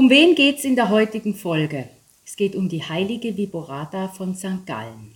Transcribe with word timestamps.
Um 0.00 0.08
wen 0.08 0.34
geht 0.34 0.56
es 0.56 0.64
in 0.64 0.76
der 0.76 0.88
heutigen 0.88 1.34
Folge? 1.34 1.86
Es 2.24 2.36
geht 2.36 2.56
um 2.56 2.70
die 2.70 2.82
heilige 2.82 3.36
Viborata 3.36 4.08
von 4.08 4.34
St. 4.34 4.64
Gallen. 4.64 5.14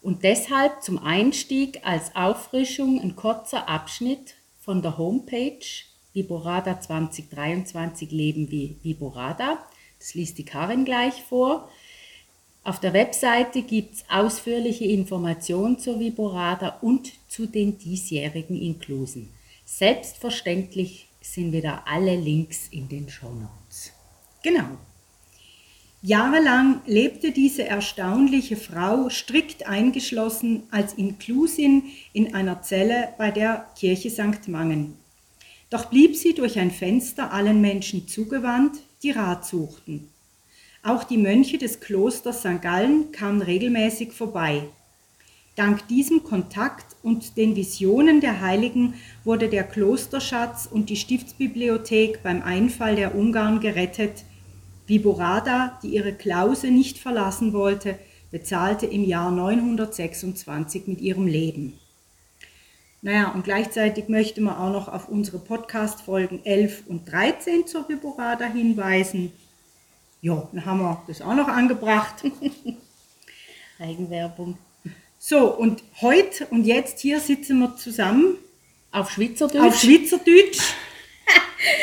Und 0.00 0.24
deshalb 0.24 0.82
zum 0.82 0.98
Einstieg 0.98 1.86
als 1.86 2.16
Auffrischung 2.16 3.00
ein 3.00 3.14
kurzer 3.14 3.68
Abschnitt 3.68 4.34
von 4.58 4.82
der 4.82 4.98
Homepage 4.98 5.64
Viborada 6.14 6.80
2023 6.80 8.10
Leben 8.10 8.50
wie 8.50 8.74
Viborada. 8.82 9.64
Das 10.00 10.14
liest 10.14 10.36
die 10.36 10.44
Karin 10.44 10.84
gleich 10.84 11.22
vor. 11.22 11.70
Auf 12.64 12.80
der 12.80 12.94
Webseite 12.94 13.62
gibt 13.62 13.94
es 13.94 14.04
ausführliche 14.10 14.86
Informationen 14.86 15.78
zur 15.78 16.00
Viborada 16.00 16.78
und 16.80 17.12
zu 17.28 17.46
den 17.46 17.78
diesjährigen 17.78 18.60
Inklusen. 18.60 19.28
Selbstverständlich 19.64 21.06
sind 21.20 21.52
wieder 21.52 21.84
alle 21.86 22.16
Links 22.16 22.66
in 22.72 22.88
den 22.88 23.08
Shownotes. 23.08 23.61
Genau. 24.42 24.78
Jahrelang 26.04 26.80
lebte 26.84 27.30
diese 27.30 27.64
erstaunliche 27.64 28.56
Frau 28.56 29.08
strikt 29.08 29.68
eingeschlossen 29.68 30.64
als 30.72 30.94
Inklusin 30.94 31.84
in 32.12 32.34
einer 32.34 32.60
Zelle 32.62 33.14
bei 33.18 33.30
der 33.30 33.68
Kirche 33.78 34.10
St. 34.10 34.48
Mangen. 34.48 34.96
Doch 35.70 35.86
blieb 35.86 36.16
sie 36.16 36.34
durch 36.34 36.58
ein 36.58 36.72
Fenster 36.72 37.32
allen 37.32 37.60
Menschen 37.60 38.08
zugewandt, 38.08 38.80
die 39.04 39.12
Rat 39.12 39.46
suchten. 39.46 40.08
Auch 40.82 41.04
die 41.04 41.18
Mönche 41.18 41.56
des 41.56 41.78
Klosters 41.78 42.40
St. 42.40 42.60
Gallen 42.60 43.12
kamen 43.12 43.40
regelmäßig 43.40 44.12
vorbei. 44.12 44.64
Dank 45.54 45.86
diesem 45.86 46.24
Kontakt 46.24 46.96
und 47.04 47.36
den 47.36 47.54
Visionen 47.54 48.20
der 48.20 48.40
Heiligen 48.40 48.94
wurde 49.22 49.48
der 49.48 49.62
Klosterschatz 49.62 50.66
und 50.68 50.90
die 50.90 50.96
Stiftsbibliothek 50.96 52.24
beim 52.24 52.42
Einfall 52.42 52.96
der 52.96 53.14
Ungarn 53.14 53.60
gerettet, 53.60 54.24
Viborada, 54.86 55.78
die 55.82 55.88
ihre 55.88 56.12
Klause 56.12 56.70
nicht 56.70 56.98
verlassen 56.98 57.52
wollte, 57.52 57.98
bezahlte 58.30 58.86
im 58.86 59.04
Jahr 59.04 59.30
926 59.30 60.86
mit 60.86 61.00
ihrem 61.00 61.26
Leben. 61.26 61.78
Naja, 63.02 63.32
und 63.32 63.44
gleichzeitig 63.44 64.08
möchte 64.08 64.40
man 64.40 64.56
auch 64.56 64.72
noch 64.72 64.88
auf 64.88 65.08
unsere 65.08 65.38
Podcast-Folgen 65.38 66.44
11 66.44 66.84
und 66.86 67.10
13 67.10 67.66
zur 67.66 67.88
Viborada 67.88 68.46
hinweisen. 68.46 69.32
Ja, 70.20 70.48
dann 70.52 70.64
haben 70.64 70.80
wir 70.80 71.02
das 71.08 71.20
auch 71.20 71.34
noch 71.34 71.48
angebracht. 71.48 72.22
Eigenwerbung. 73.80 74.56
So, 75.18 75.52
und 75.52 75.82
heute 76.00 76.46
und 76.46 76.64
jetzt 76.64 77.00
hier 77.00 77.18
sitzen 77.18 77.58
wir 77.58 77.76
zusammen. 77.76 78.36
Auf 78.92 79.10
Schweizerdeutsch? 79.10 79.66
Auf 79.66 79.80
Schweizerdeutsch. 79.80 80.74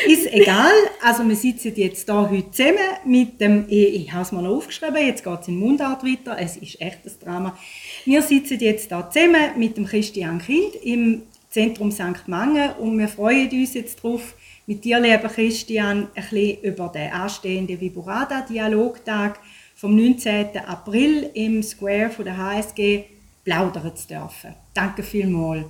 Ist 0.08 0.32
egal, 0.34 0.74
also 1.02 1.28
wir 1.28 1.36
sitzen 1.36 1.74
jetzt 1.76 2.10
da 2.10 2.30
heute 2.30 2.52
zusammen 2.52 2.78
mit 3.06 3.40
dem, 3.40 3.66
ich 3.70 4.12
habe 4.12 4.24
es 4.24 4.32
mal 4.32 4.46
aufgeschrieben, 4.46 5.06
jetzt 5.06 5.24
geht 5.24 5.42
es 5.42 5.48
in 5.48 5.58
Mundart 5.58 6.04
weiter, 6.04 6.38
es 6.40 6.58
ist 6.58 6.82
echt 6.82 7.00
ein 7.06 7.12
Drama. 7.24 7.58
Wir 8.06 8.22
sitzen 8.22 8.60
jetzt 8.60 8.92
da 8.92 9.10
zusammen 9.10 9.58
mit 9.58 9.78
dem 9.78 9.86
Christian 9.86 10.40
Kind 10.40 10.76
im 10.84 11.24
Zentrum 11.50 11.92
St. 11.92 12.28
Mangen 12.28 12.72
und 12.80 12.98
wir 12.98 13.08
freuen 13.08 13.50
uns 13.50 13.74
jetzt 13.74 14.04
darauf, 14.04 14.36
mit 14.68 14.86
dir, 14.86 15.00
lieber 15.00 15.30
Christian, 15.30 16.10
ein 16.14 16.22
bisschen 16.30 16.62
über 16.62 16.90
den 16.90 17.12
anstehenden 17.12 17.82
Viburada-Dialogtag 17.82 19.40
vom 19.74 19.96
19. 19.96 20.58
April 20.68 21.32
im 21.34 21.64
Square 21.64 22.12
von 22.12 22.26
der 22.26 22.38
HSG 22.38 23.06
plaudern 23.44 23.96
zu 23.96 24.08
dürfen. 24.08 24.54
Danke 24.76 25.02
vielmals. 25.02 25.66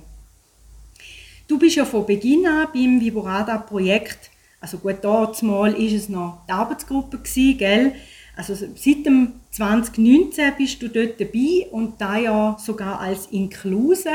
Du 1.50 1.58
bist 1.58 1.74
ja 1.74 1.84
von 1.84 2.06
Beginn 2.06 2.46
an 2.46 2.68
beim 2.72 3.00
Viborada-Projekt, 3.00 4.30
also 4.60 4.78
gut, 4.78 4.98
damals 5.02 5.42
mal 5.42 5.74
ist 5.74 5.94
es 5.94 6.08
noch 6.08 6.44
die 6.46 6.52
Arbeitsgruppe 6.52 7.18
gewesen, 7.18 7.58
gell? 7.58 7.92
Also 8.36 8.54
seit 8.54 9.04
dem 9.04 9.32
2019 9.50 10.52
bist 10.56 10.80
du 10.80 10.86
dort 10.86 11.20
dabei 11.20 11.66
und 11.72 12.00
da 12.00 12.18
ja 12.18 12.56
sogar 12.64 13.00
als 13.00 13.26
Inkluse 13.32 14.12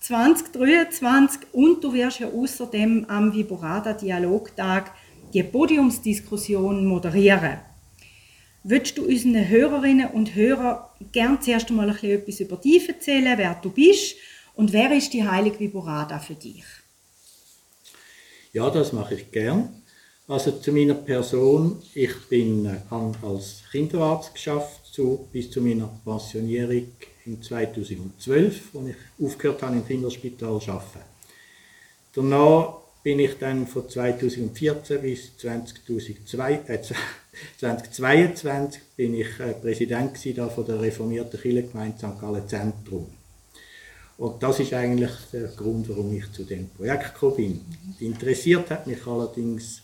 2023 0.00 1.42
und 1.52 1.84
du 1.84 1.92
wirst 1.92 2.18
ja 2.18 2.26
außerdem 2.26 3.06
am 3.06 3.32
Viborada 3.32 3.92
Dialogtag 3.92 4.90
die 5.32 5.44
Podiumsdiskussion 5.44 6.84
moderieren. 6.84 7.58
Würdest 8.64 8.98
du 8.98 9.06
unseren 9.06 9.48
Hörerinnen 9.48 10.08
und 10.08 10.34
Hörern 10.34 10.78
gern 11.12 11.40
zuerst 11.40 11.70
einmal 11.70 11.88
ein 11.88 11.94
bisschen 11.94 12.18
etwas 12.18 12.40
über 12.40 12.56
dich 12.56 12.88
erzählen, 12.88 13.38
wer 13.38 13.54
du 13.62 13.70
bist 13.70 14.16
und 14.54 14.72
wer 14.72 14.96
ist 14.96 15.12
die 15.12 15.26
heilige 15.26 15.60
Viborada 15.60 16.18
für 16.18 16.34
dich? 16.34 16.64
Ja, 18.52 18.68
das 18.70 18.92
mache 18.92 19.14
ich 19.14 19.30
gern. 19.30 19.82
Also 20.28 20.52
zu 20.52 20.72
meiner 20.72 20.94
Person, 20.94 21.82
ich 21.94 22.14
bin 22.28 22.66
äh, 22.66 22.78
als 22.90 23.62
Kinderarzt 23.70 24.34
geschafft 24.34 24.80
so, 24.84 25.28
bis 25.32 25.50
zu 25.50 25.60
meiner 25.60 25.88
Pensionierung 26.04 26.86
in 27.24 27.42
2012, 27.42 28.70
als 28.74 28.88
ich 28.88 29.24
aufgehört 29.24 29.62
habe 29.62 29.76
im 29.76 29.86
Kinderspital 29.86 30.60
zu 30.60 30.70
arbeiten. 30.70 31.04
Danach 32.14 32.74
bin 33.02 33.18
ich 33.18 33.38
dann 33.38 33.66
von 33.66 33.88
2014 33.88 35.00
bis 35.02 35.36
2002, 35.38 36.60
äh, 36.66 36.78
2022 37.58 38.80
bin 38.96 39.14
ich 39.14 39.40
äh, 39.40 39.54
Präsident 39.54 40.16
von 40.16 40.66
der 40.66 40.80
reformierten 40.80 41.40
Kirchengemeinde 41.40 41.98
St. 41.98 42.20
Gallen 42.20 42.46
Zentrum. 42.46 43.21
Und 44.22 44.40
das 44.40 44.60
ist 44.60 44.72
eigentlich 44.72 45.10
der 45.32 45.48
Grund, 45.48 45.88
warum 45.88 46.16
ich 46.16 46.30
zu 46.30 46.44
dem 46.44 46.68
Projekt 46.68 47.14
gekommen 47.14 47.34
bin. 47.34 47.60
Interessiert 47.98 48.70
hat 48.70 48.86
mich 48.86 49.04
allerdings 49.04 49.82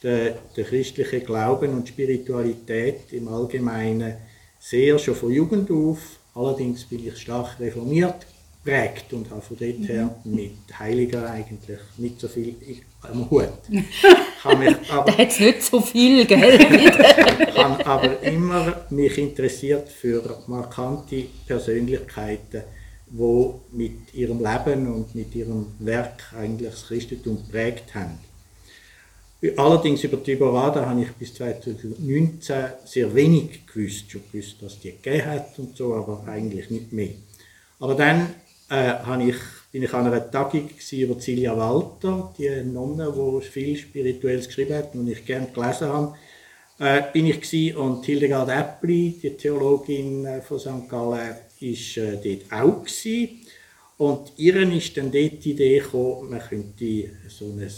der, 0.00 0.38
der 0.56 0.62
christliche 0.62 1.18
Glauben 1.18 1.70
und 1.70 1.88
Spiritualität 1.88 3.12
im 3.12 3.26
Allgemeinen 3.26 4.14
sehr 4.60 4.96
schon 5.00 5.16
von 5.16 5.32
Jugend 5.32 5.72
auf. 5.72 6.20
Allerdings 6.36 6.84
bin 6.84 7.04
ich 7.04 7.18
stark 7.18 7.58
reformiert 7.58 8.26
prägt 8.62 9.12
und 9.12 9.28
habe 9.28 9.40
von 9.40 9.56
dort 9.58 9.88
her 9.88 10.14
mhm. 10.22 10.34
mit 10.36 10.78
Heiliger 10.78 11.28
eigentlich 11.28 11.80
nicht 11.96 12.20
so 12.20 12.28
viel 12.28 12.54
am 13.02 13.28
Hut. 13.28 13.48
da 14.44 15.18
hat 15.18 15.28
es 15.28 15.40
nicht 15.40 15.62
so 15.62 15.80
viel, 15.80 16.26
gell? 16.26 16.60
ich 17.48 17.56
habe 17.58 17.86
aber 17.86 18.22
immer 18.22 18.84
mich 18.90 19.18
interessiert 19.18 19.88
für 19.88 20.42
markante 20.46 21.24
Persönlichkeiten, 21.46 22.62
wo 23.10 23.60
mit 23.72 24.14
ihrem 24.14 24.38
Leben 24.38 24.92
und 24.92 25.14
mit 25.14 25.34
ihrem 25.34 25.66
Werk 25.78 26.32
eigentlich 26.36 26.70
das 26.70 26.86
Christentum 26.86 27.38
geprägt 27.44 27.94
haben. 27.94 28.18
Allerdings 29.56 30.04
über 30.04 30.18
die 30.18 30.32
Iborada 30.32 30.84
habe 30.84 31.02
ich 31.02 31.12
bis 31.12 31.32
2019 31.34 32.56
sehr 32.84 33.14
wenig 33.14 33.66
gewusst, 33.66 34.10
schon 34.10 34.22
gewusst, 34.30 34.56
dass 34.60 34.78
die 34.78 34.92
gegeben 34.92 35.24
hat 35.24 35.58
und 35.58 35.76
so, 35.76 35.94
aber 35.94 36.24
eigentlich 36.26 36.68
nicht 36.70 36.92
mehr. 36.92 37.10
Aber 37.78 37.94
dann 37.94 38.34
äh, 38.70 39.28
ich, 39.28 39.36
bin 39.72 39.82
ich 39.82 39.94
an 39.94 40.06
einer 40.06 40.30
Tagung 40.30 40.68
über 40.92 41.18
Cilia 41.18 41.56
Walter, 41.56 42.34
die 42.38 42.50
Nonne, 42.64 43.12
die 43.12 43.46
viel 43.46 43.76
Spirituelles 43.76 44.46
geschrieben 44.46 44.76
hat 44.76 44.94
und 44.94 45.08
ich 45.08 45.24
gerne 45.24 45.46
gelesen 45.46 45.88
habe. 45.88 46.14
Äh, 46.78 47.02
bin 47.12 47.26
ich 47.26 47.76
und 47.76 48.04
Hildegard 48.04 48.50
Äppli, 48.50 49.18
die 49.22 49.36
Theologin 49.36 50.24
äh, 50.26 50.40
von 50.40 50.58
St. 50.58 50.88
Gallen, 50.88 51.36
ist 51.60 51.96
äh, 51.96 52.16
dort 52.16 52.52
auch 52.52 52.84
gewesen. 52.84 53.40
Und 53.98 54.32
ihren 54.38 54.72
ist 54.72 54.96
dann 54.96 55.12
dort 55.12 55.44
die 55.44 55.50
Idee 55.50 55.78
gekommen, 55.78 56.30
man 56.30 56.40
könnte 56.40 57.10
so 57.28 57.46
ein 57.46 57.70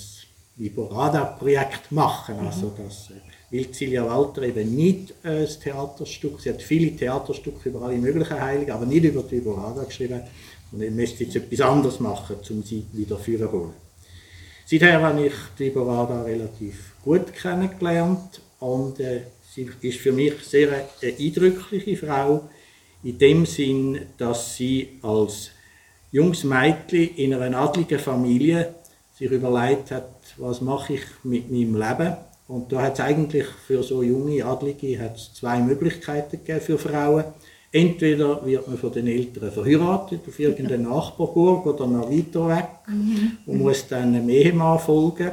Viborada-Projekt 0.57 1.91
machen. 1.91 2.37
Mhm. 2.41 2.47
Also 2.47 2.73
das, 2.77 3.11
äh, 3.11 3.15
weil 3.53 3.71
Cilia 3.71 4.07
Walter 4.07 4.43
eben 4.43 4.75
nicht 4.75 5.13
äh, 5.25 5.41
ein 5.41 5.49
Theaterstück, 5.63 6.41
sie 6.41 6.51
hat 6.51 6.63
viele 6.63 6.97
Theaterstücke 6.97 7.69
über 7.69 7.83
alle 7.83 7.99
möglichen 7.99 8.41
Heiligen, 8.41 8.71
aber 8.71 8.87
nicht 8.87 9.05
über 9.05 9.23
die 9.23 9.37
Viborada 9.37 9.85
geschrieben 9.85 10.23
und 10.73 10.83
ich 10.83 10.91
möchte 10.91 11.25
jetzt 11.25 11.37
etwas 11.37 11.61
anderes 11.61 12.01
machen, 12.01 12.37
um 12.49 12.63
sie 12.63 12.85
wieder 12.93 13.21
zu 13.23 13.53
holen. 13.53 13.75
Seither 14.65 15.03
habe 15.03 15.27
ich 15.27 15.35
die 15.59 15.71
Borada 15.71 16.23
relativ 16.23 16.95
gut 17.05 17.33
kennengelernt 17.35 18.41
und 18.61 19.01
äh, 19.01 19.23
sie 19.55 19.69
ist 19.83 19.99
für 19.99 20.13
mich 20.13 20.35
sehr 20.45 20.69
eine 20.73 21.13
eindrückliche 21.19 21.97
Frau, 21.97 22.49
in 23.03 23.19
dem 23.19 23.47
Sinn, 23.47 24.01
dass 24.19 24.57
sie 24.57 24.99
als 25.03 25.51
junges 26.11 26.45
Mädchen 26.45 27.17
in 27.17 27.35
einer 27.35 27.59
adligen 27.59 27.99
Familie 27.99 28.75
sich 29.19 29.31
überlegt 29.31 29.91
hat, 29.91 30.09
was 30.37 30.61
mache 30.61 30.95
ich 30.95 31.03
mit 31.23 31.51
meinem 31.51 31.77
Leben 31.77 32.17
Und 32.49 32.71
da 32.71 32.83
hat 32.83 32.95
es 32.95 33.01
eigentlich 33.01 33.47
für 33.67 33.83
so 33.83 34.03
junge 34.03 34.45
Adlige 34.45 35.01
hat's 35.01 35.33
zwei 35.35 35.61
Möglichkeiten 35.61 36.39
gegeben 36.39 36.61
für 36.61 36.79
Frauen. 36.79 37.25
Entweder 37.71 38.45
wird 38.45 38.69
man 38.69 38.77
von 38.77 38.93
den 38.93 39.07
Eltern 39.07 39.51
verheiratet 39.51 40.21
auf 40.29 40.39
irgendeine 40.39 40.83
Nachbarburg 40.89 41.65
oder 41.65 41.87
noch 41.87 42.11
weiter 42.11 42.49
weg 42.49 42.69
und 43.47 43.59
muss 43.59 43.89
dann 43.89 44.15
einem 44.15 44.29
Ehemann 44.29 44.79
folgen. 44.79 45.31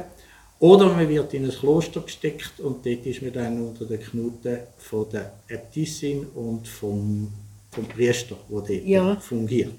Oder 0.60 0.94
man 0.94 1.08
wird 1.08 1.34
in 1.34 1.44
ein 1.44 1.50
Kloster 1.50 2.00
gesteckt 2.00 2.60
und 2.60 2.86
dort 2.86 3.04
ist 3.04 3.20
man 3.22 3.32
dann 3.32 3.60
unter 3.60 3.84
den 3.84 4.00
Knuten 4.00 4.58
von 4.78 5.06
der 5.10 5.32
Äbtissin 5.48 6.26
und 6.34 6.66
vom, 6.68 7.30
vom 7.70 7.84
Priester, 7.86 8.36
der 8.48 8.58
dort 8.60 8.86
Ja. 8.86 9.16
fungiert. 9.16 9.72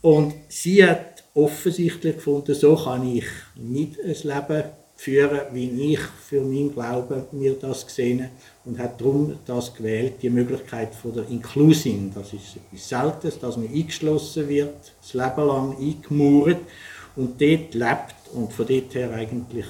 Und 0.00 0.34
sie 0.48 0.84
hat 0.84 1.24
offensichtlich 1.34 2.16
gefunden, 2.16 2.54
so 2.54 2.76
kann 2.76 3.06
ich 3.16 3.24
nicht 3.56 3.98
ein 4.00 4.08
Leben 4.22 4.64
führen, 4.96 5.40
wie 5.52 5.94
ich 5.94 6.00
für 6.00 6.40
meinen 6.40 6.72
Glauben 6.72 7.24
mir 7.32 7.54
das 7.54 7.86
gesehen 7.86 8.28
und 8.64 8.78
hat 8.78 9.00
darum 9.00 9.34
das 9.46 9.74
gewählt, 9.74 10.14
die 10.22 10.30
Möglichkeit 10.30 10.94
von 10.94 11.12
der 11.14 11.28
Inklusion. 11.28 12.12
Das 12.14 12.32
ist 12.32 12.56
etwas 12.56 12.88
Seltenes, 12.88 13.38
dass 13.40 13.56
man 13.56 13.68
eingeschlossen 13.68 14.48
wird, 14.48 14.92
das 15.00 15.14
Leben 15.14 15.46
lang 15.48 15.76
eingemauert 15.78 16.60
und 17.16 17.40
dort 17.40 17.74
lebt 17.74 18.14
und 18.34 18.52
von 18.52 18.66
dort 18.66 18.94
her 18.94 19.10
eigentlich 19.12 19.66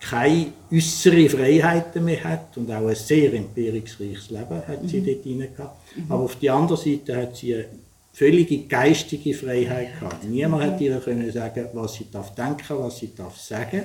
keine 0.00 0.52
äußere 0.72 1.28
Freiheiten 1.28 2.04
mehr 2.04 2.22
hat 2.22 2.56
und 2.56 2.70
auch 2.70 2.86
ein 2.86 2.94
sehr 2.94 3.32
empiriksreiches 3.32 4.30
Leben 4.30 4.62
hat 4.66 4.80
sie 4.86 5.00
dort 5.00 5.26
rein 5.26 5.54
gehabt. 5.54 5.78
Aber 6.08 6.24
auf 6.24 6.36
der 6.36 6.54
anderen 6.54 6.82
Seite 6.82 7.16
hat 7.16 7.36
sie 7.36 7.54
eine 7.54 7.66
völlige 8.12 8.58
geistige 8.66 9.34
Freiheit 9.34 9.98
gehabt. 9.98 10.24
Niemand 10.24 10.64
hat 10.64 10.80
ihr 10.80 10.98
können 10.98 11.30
sagen, 11.30 11.66
was 11.72 11.94
sie 11.94 12.06
darf 12.10 12.34
denken, 12.34 12.78
was 12.78 12.98
sie 12.98 13.14
darf 13.14 13.36
sagen. 13.38 13.84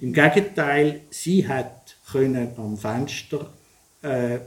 Im 0.00 0.12
Gegenteil, 0.12 1.00
sie 1.10 1.46
hat 1.46 1.96
können 2.10 2.48
am 2.56 2.76
Fenster 2.76 3.50
äh, 4.02 4.38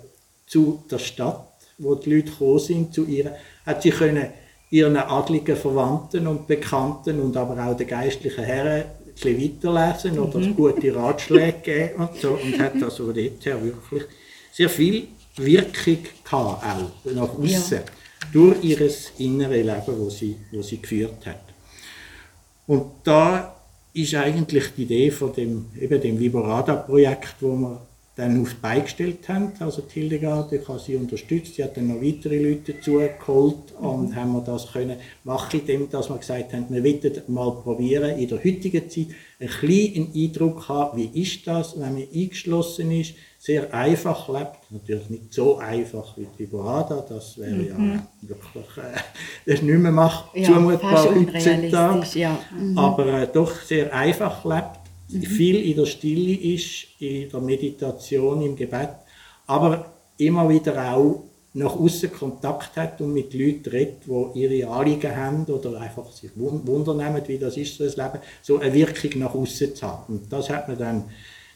zu 0.48 0.84
der 0.90 1.00
Stadt, 1.00 1.48
wo 1.78 1.96
die 1.96 2.16
Leute 2.16 2.31
gekommen 2.31 2.60
sind, 2.60 2.94
zu 2.94 3.06
ihr, 3.06 3.36
hat 3.66 3.84
sie 3.84 3.92
können 3.92 4.28
ihren 4.69 4.98
adligen 4.98 5.56
Verwandten 5.56 6.28
und 6.28 6.48
Bekannten 6.48 7.19
und 7.19 7.38
aber 7.38 7.63
auch 7.66 7.78
den 7.78 7.88
geistlichen 7.88 8.44
Herren 8.44 8.86
bisschen 9.15 9.63
weiterlesen 9.63 10.19
oder 10.19 10.39
gute 10.53 10.95
Ratschläge 10.95 11.59
geben 11.63 11.95
und 11.95 12.15
so. 12.21 12.31
Und 12.31 12.59
hat 12.59 12.81
also 12.81 13.12
dort 13.12 13.45
her 13.45 13.63
wirklich 13.63 14.03
sehr 14.51 14.69
viel 14.69 15.07
Wirkung 15.38 15.97
gehabt, 16.23 16.63
auch 16.63 17.12
nach 17.12 17.38
außen 17.38 17.79
durch 18.31 18.63
ihr 18.63 18.89
innere 19.17 19.62
Leben, 19.62 20.00
wo 20.00 20.09
sie, 20.09 20.38
wo 20.51 20.62
sie 20.62 20.81
geführt 20.81 21.25
hat. 21.25 21.41
Und 22.67 22.85
da 23.03 23.56
ist 23.94 24.15
eigentlich 24.15 24.73
die 24.75 24.83
Idee 24.83 25.12
von 25.12 25.33
dem, 25.33 25.67
eben 25.79 26.01
dem 26.01 26.19
Viborada-Projekt, 26.19 27.35
wo 27.41 27.56
wir 27.56 27.88
dann 28.15 28.41
auf 28.41 28.50
die 28.51 28.56
Beine 28.62 28.83
gestellt 28.83 29.27
haben. 29.27 29.51
Also 29.59 29.81
die 29.81 30.00
Hildegard, 30.00 30.53
ich 30.53 30.67
habe 30.67 30.79
sie 30.79 30.95
unterstützt, 30.95 31.56
sie 31.56 31.63
hat 31.63 31.75
dann 31.75 31.88
noch 31.88 32.01
weitere 32.01 32.38
Leute 32.41 32.73
dazu 32.73 33.01
geholt 33.19 33.73
und 33.79 34.15
haben 34.15 34.31
wir 34.33 34.41
das 34.41 34.71
können 34.71 34.97
machen, 35.25 35.59
indem 35.59 35.89
dass 35.89 36.09
wir 36.09 36.17
gesagt 36.17 36.53
haben, 36.53 36.65
wir 36.69 36.83
wollen 36.83 37.21
mal 37.27 37.51
probieren, 37.51 38.17
in 38.17 38.27
der 38.29 38.38
heutigen 38.38 38.89
Zeit 38.89 39.07
einen 39.39 39.50
kleinen 39.50 40.12
Eindruck 40.15 40.69
haben, 40.69 40.97
wie 40.97 41.21
ist 41.21 41.45
das, 41.45 41.73
wenn 41.77 41.94
man 41.94 42.07
eingeschlossen 42.13 42.89
ist, 42.91 43.15
sehr 43.38 43.71
einfach 43.73 44.27
lebt, 44.29 44.71
natürlich 44.71 45.09
nicht 45.09 45.33
so 45.33 45.57
einfach 45.57 46.17
wie 46.17 46.25
die 46.39 46.44
Viborada, 46.45 47.06
das 47.07 47.38
wäre 47.38 47.62
ja 47.67 47.77
wirklich 48.21 48.77
äh, 48.77 48.97
das 49.45 49.56
ist 49.56 49.63
nicht 49.63 49.77
mehr 49.77 49.91
mach, 49.91 50.33
Ja, 50.33 50.45
zumutbar 50.45 51.06
heutzutage. 51.13 52.19
ja. 52.19 52.39
Mhm. 52.57 52.77
aber 52.77 53.06
äh, 53.07 53.27
doch 53.31 53.51
sehr 53.62 53.94
einfach 53.94 54.44
lebt, 54.45 54.79
viel 55.10 55.57
in 55.69 55.75
der 55.78 55.86
Stille 55.86 56.36
ist, 56.54 56.88
in 57.00 57.30
der 57.30 57.40
Meditation, 57.42 58.42
im 58.42 58.56
Gebet, 58.56 58.90
aber 59.48 59.94
immer 60.18 60.48
wieder 60.50 60.94
auch 60.94 61.24
nach 61.54 61.75
außen 61.75 62.12
Kontakt 62.12 62.75
hat 62.75 63.00
und 63.00 63.13
mit 63.13 63.34
Leuten 63.34 63.69
redet, 63.69 64.04
die 64.07 64.40
ihre 64.42 64.69
Anliegen 64.69 65.16
haben 65.16 65.46
oder 65.46 65.80
einfach 65.80 66.12
sich 66.12 66.31
wun- 66.36 66.66
Wunder 66.68 66.94
nehmen, 66.94 67.22
wie 67.28 67.38
das 67.38 67.56
ist, 67.56 67.78
so 67.78 67.84
ein 67.86 67.90
Leben, 67.92 68.19
so 68.42 68.57
eine 68.60 68.74
Wirkung 68.74 69.19
nach 69.22 69.34
außen 69.34 69.74
zu 69.75 69.88
haben. 69.88 70.16
Und 70.18 70.34
das 70.34 70.50
hat 70.50 70.68
man 70.68 70.78
dann 70.78 71.04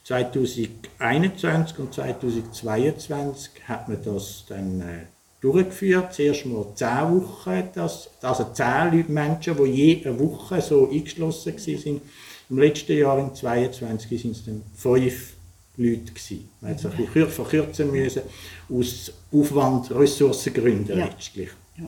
2021 0.06 1.80
und 1.80 1.94
2022 1.94 3.52
hat 3.68 3.90
man 3.90 3.98
das 4.04 4.46
dann 4.48 4.82
äh, 4.82 5.06
durchgeführt. 5.42 6.14
Zuerst 6.14 6.46
mal 6.46 6.66
zehn 6.76 6.88
Wochen, 7.22 7.64
das, 7.76 8.10
also 8.22 8.46
zehn 8.54 9.06
Menschen, 9.10 9.58
die 9.58 9.70
je 9.70 10.06
eine 10.06 10.20
Woche 10.20 10.62
so 10.62 10.90
eingeschlossen 10.90 11.54
waren. 11.56 12.02
Im 12.50 12.58
letzten 12.58 12.98
Jahr, 12.98 13.20
im 13.20 13.34
2022, 13.36 14.22
sind 14.22 14.32
es 14.32 14.46
dann 14.46 14.62
fünf 14.76 15.34
Leute 15.78 16.12
gewesen. 16.12 16.50
Man 16.62 16.72
hat 16.72 16.80
es 16.80 16.86
ein 16.86 16.92
bisschen 16.92 17.08
kür- 17.14 17.28
verkürzen 17.28 17.92
müssen, 17.92 18.22
aus 18.70 19.12
Aufwand, 19.32 19.92
Ressourcengründen 19.92 20.98
Ja. 20.98 21.06
letztlich. 21.06 21.50
Ja. 21.78 21.86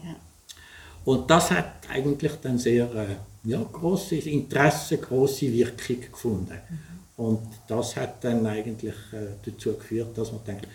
Und 1.04 1.30
das 1.30 1.50
hat 1.52 1.74
eigentlich 1.90 2.32
dann 2.42 2.58
sehr 2.60 2.86
äh, 2.94 3.16
ja, 3.50 3.62
grosses 3.64 4.26
Interesse, 4.28 4.98
große 5.00 5.52
Wirkung 5.52 6.00
gefunden. 6.12 6.58
Und 7.18 7.42
das 7.68 7.96
hat 7.96 8.24
dann 8.24 8.46
eigentlich 8.46 8.94
äh, 9.12 9.28
dazu 9.44 9.74
geführt, 9.74 10.16
dass 10.18 10.32
man 10.32 10.44
denkt, 10.46 10.68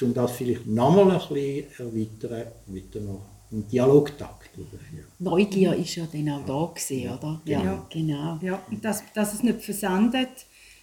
um 0.00 0.14
das 0.14 0.32
vielleicht 0.32 0.66
nochmal 0.66 1.10
ein 1.10 1.18
bisschen 1.18 1.66
erweitern, 1.78 2.46
wieder 2.66 3.00
noch 3.00 3.20
einen 3.52 3.68
Dialogtakt 3.68 4.56
durchführen. 4.56 5.06
Neugier 5.18 5.74
ist 5.74 5.94
ja 5.96 6.06
dann 6.12 6.28
auch 6.30 6.44
da 6.46 6.72
gewesen, 6.74 7.10
oder? 7.10 7.40
Ja, 7.44 7.62
Ja. 7.64 7.86
genau. 7.90 8.38
Ja, 8.42 8.60
und 8.70 8.84
dass, 8.84 9.02
dass 9.14 9.34
es 9.34 9.42
nicht 9.42 9.62
versandet, 9.62 10.28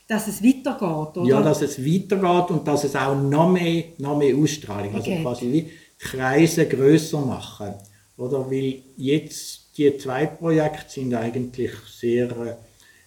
dass 0.07 0.27
es 0.27 0.43
weitergeht, 0.43 1.17
oder? 1.17 1.25
Ja, 1.25 1.41
dass 1.41 1.61
es 1.61 1.79
weitergeht 1.79 2.51
und 2.51 2.67
dass 2.67 2.83
es 2.83 2.95
auch 2.95 3.15
noch 3.15 3.49
mehr, 3.51 3.83
noch 3.97 4.17
mehr 4.17 4.35
Ausstrahlung, 4.35 4.95
also 4.95 5.09
Okay. 5.11 5.21
quasi 5.21 5.51
wie 5.51 5.69
Kreise 5.97 6.67
größer 6.67 7.19
machen. 7.21 7.73
Oder 8.17 8.49
weil 8.49 8.81
jetzt 8.97 9.77
die 9.77 9.95
zwei 9.97 10.25
Projekte 10.25 10.89
sind 10.91 11.13
eigentlich 11.13 11.71
sehr, 11.99 12.29
äh, 12.31 12.55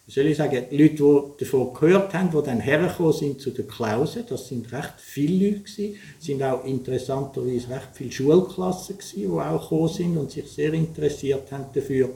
wie 0.06 0.12
soll 0.12 0.26
ich 0.26 0.36
sagen, 0.36 0.64
die 0.70 0.76
Leute, 0.76 0.94
die 0.96 1.44
davon 1.44 1.72
gehört 1.74 2.12
haben, 2.12 2.30
die 2.30 2.44
dann 2.44 2.60
hergekommen 2.60 3.12
sind 3.12 3.40
zu 3.40 3.50
der 3.50 3.66
Klause, 3.66 4.24
das 4.28 4.48
sind 4.48 4.72
recht 4.72 4.94
viele 4.98 5.46
Leute 5.46 5.60
gewesen, 5.60 5.94
sind 6.18 6.42
auch 6.42 6.64
interessanterweise 6.64 7.70
recht 7.70 7.88
viele 7.92 8.10
Schulklassen 8.10 8.98
gewesen, 8.98 9.20
die 9.20 9.28
auch 9.28 9.62
gekommen 9.62 9.88
sind 9.88 10.16
und 10.16 10.30
sich 10.30 10.50
sehr 10.50 10.72
interessiert 10.72 11.52
haben 11.52 11.66
dafür. 11.72 12.10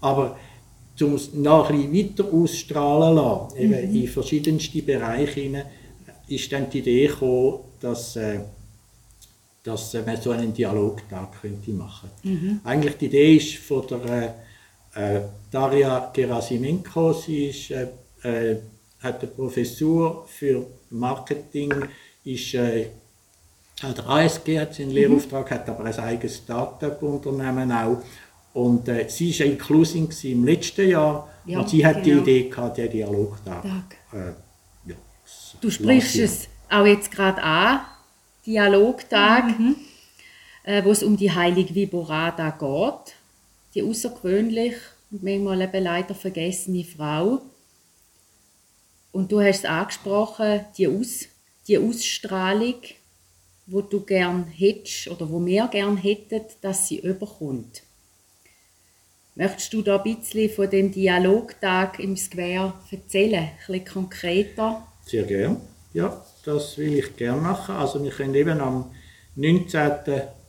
Aber 0.00 0.36
um 1.00 1.14
es 1.14 1.32
noch 1.32 1.70
ein 1.70 1.92
bisschen 1.92 2.18
weiter 2.18 2.32
ausstrahlen 2.34 3.14
lassen, 3.14 3.56
eben 3.56 3.94
in 3.94 4.08
verschiedenste 4.08 4.82
Bereiche 4.82 5.40
hinein, 5.40 5.66
ist 6.26 6.50
dann 6.52 6.68
die 6.68 6.80
Idee 6.80 7.06
gekommen, 7.06 7.60
dass, 7.80 8.16
äh, 8.16 8.40
dass 9.62 9.94
äh, 9.94 10.02
man 10.04 10.20
so 10.20 10.32
einen 10.32 10.52
Dialogtag 10.52 11.40
könnte 11.40 11.70
machen. 11.70 12.10
Eigentlich 12.64 12.96
die 12.96 13.06
Idee 13.06 13.36
ist 13.36 13.54
von 13.54 13.86
der 13.86 14.34
äh, 14.98 15.20
Daria 15.50 16.10
Gerasimenko, 16.12 17.12
sie 17.12 17.46
ist, 17.46 17.70
äh, 17.70 17.86
äh, 18.22 18.56
hat 19.00 19.20
eine 19.20 19.30
Professur 19.30 20.26
für 20.26 20.66
Marketing, 20.90 21.72
ist 22.24 22.54
äh, 22.54 22.86
an 23.80 23.94
der 23.94 24.08
ASG 24.08 24.58
hat 24.58 24.74
sie 24.74 24.82
einen 24.82 24.92
Lehrauftrag, 24.92 25.50
hat 25.52 25.68
aber 25.68 25.84
ein 25.84 25.98
eigenes 25.98 26.38
Start-up-Unternehmen 26.38 27.70
auch. 27.70 28.02
Und 28.52 28.88
äh, 28.88 29.08
sie 29.08 29.38
war 29.38 29.46
Inclusion 29.46 30.08
gewesen 30.08 30.32
im 30.32 30.44
letzten 30.44 30.88
Jahr 30.88 31.28
Ja, 31.44 31.60
und 31.60 31.68
sie 31.68 31.86
hat 31.86 32.02
genau. 32.02 32.22
die 32.24 32.30
Idee 32.30 32.48
gehabt, 32.48 32.76
den 32.76 32.90
Dialogtag. 32.90 33.62
Tag. 33.62 33.96
Äh, 34.12 34.90
ja, 34.90 34.96
Du 35.60 35.70
sprichst 35.70 36.16
es 36.16 36.48
auch 36.68 36.86
jetzt 36.86 37.12
gerade 37.12 37.40
an, 37.40 37.82
Dialogtag, 38.44 39.44
äh, 40.64 40.82
wo 40.84 40.90
es 40.90 41.04
um 41.04 41.16
die 41.16 41.30
heilige 41.30 41.72
Viborada 41.72 42.50
geht. 42.50 43.14
Die 43.78 43.84
außergewöhnlich 43.84 44.74
und 45.12 45.22
manchmal 45.22 45.62
eben 45.62 45.84
leider 45.84 46.12
vergessene 46.12 46.82
Frau. 46.82 47.42
Und 49.12 49.30
du 49.30 49.40
hast 49.40 49.60
es 49.60 49.64
angesprochen, 49.66 50.64
die, 50.76 50.88
Aus, 50.88 51.26
die 51.68 51.78
Ausstrahlung, 51.78 52.74
wo 53.66 53.80
du 53.80 54.00
gern 54.00 54.48
hättest 54.48 55.06
oder 55.06 55.30
wo 55.30 55.46
wir 55.46 55.68
gern 55.68 55.96
hätten, 55.96 56.40
dass 56.60 56.88
sie 56.88 56.98
überkommt. 56.98 57.84
Möchtest 59.36 59.72
du 59.72 59.82
da 59.82 60.02
ein 60.02 60.16
bisschen 60.16 60.50
von 60.50 60.68
dem 60.68 60.90
Dialogtag 60.90 62.00
im 62.00 62.16
Square 62.16 62.74
erzählen, 62.90 63.44
ein 63.44 63.50
bisschen 63.64 63.84
konkreter? 63.84 64.88
Sehr 65.06 65.22
gern. 65.22 65.60
Ja, 65.92 66.26
das 66.44 66.76
will 66.78 66.98
ich 66.98 67.14
gern 67.14 67.42
machen. 67.42 67.76
Also 67.76 68.02
wir 68.02 68.10
können 68.10 68.34
eben 68.34 68.60
am 68.60 68.90
19. 69.38 69.80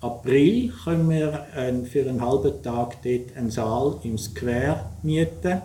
April 0.02 0.74
können 0.84 1.10
wir 1.12 1.46
äh, 1.56 1.72
für 1.86 2.10
einen 2.10 2.26
halben 2.26 2.64
Tag 2.64 2.98
dort 3.04 3.38
einen 3.38 3.52
Saal 3.52 4.00
im 4.02 4.18
Square 4.18 4.84
mieten 5.04 5.62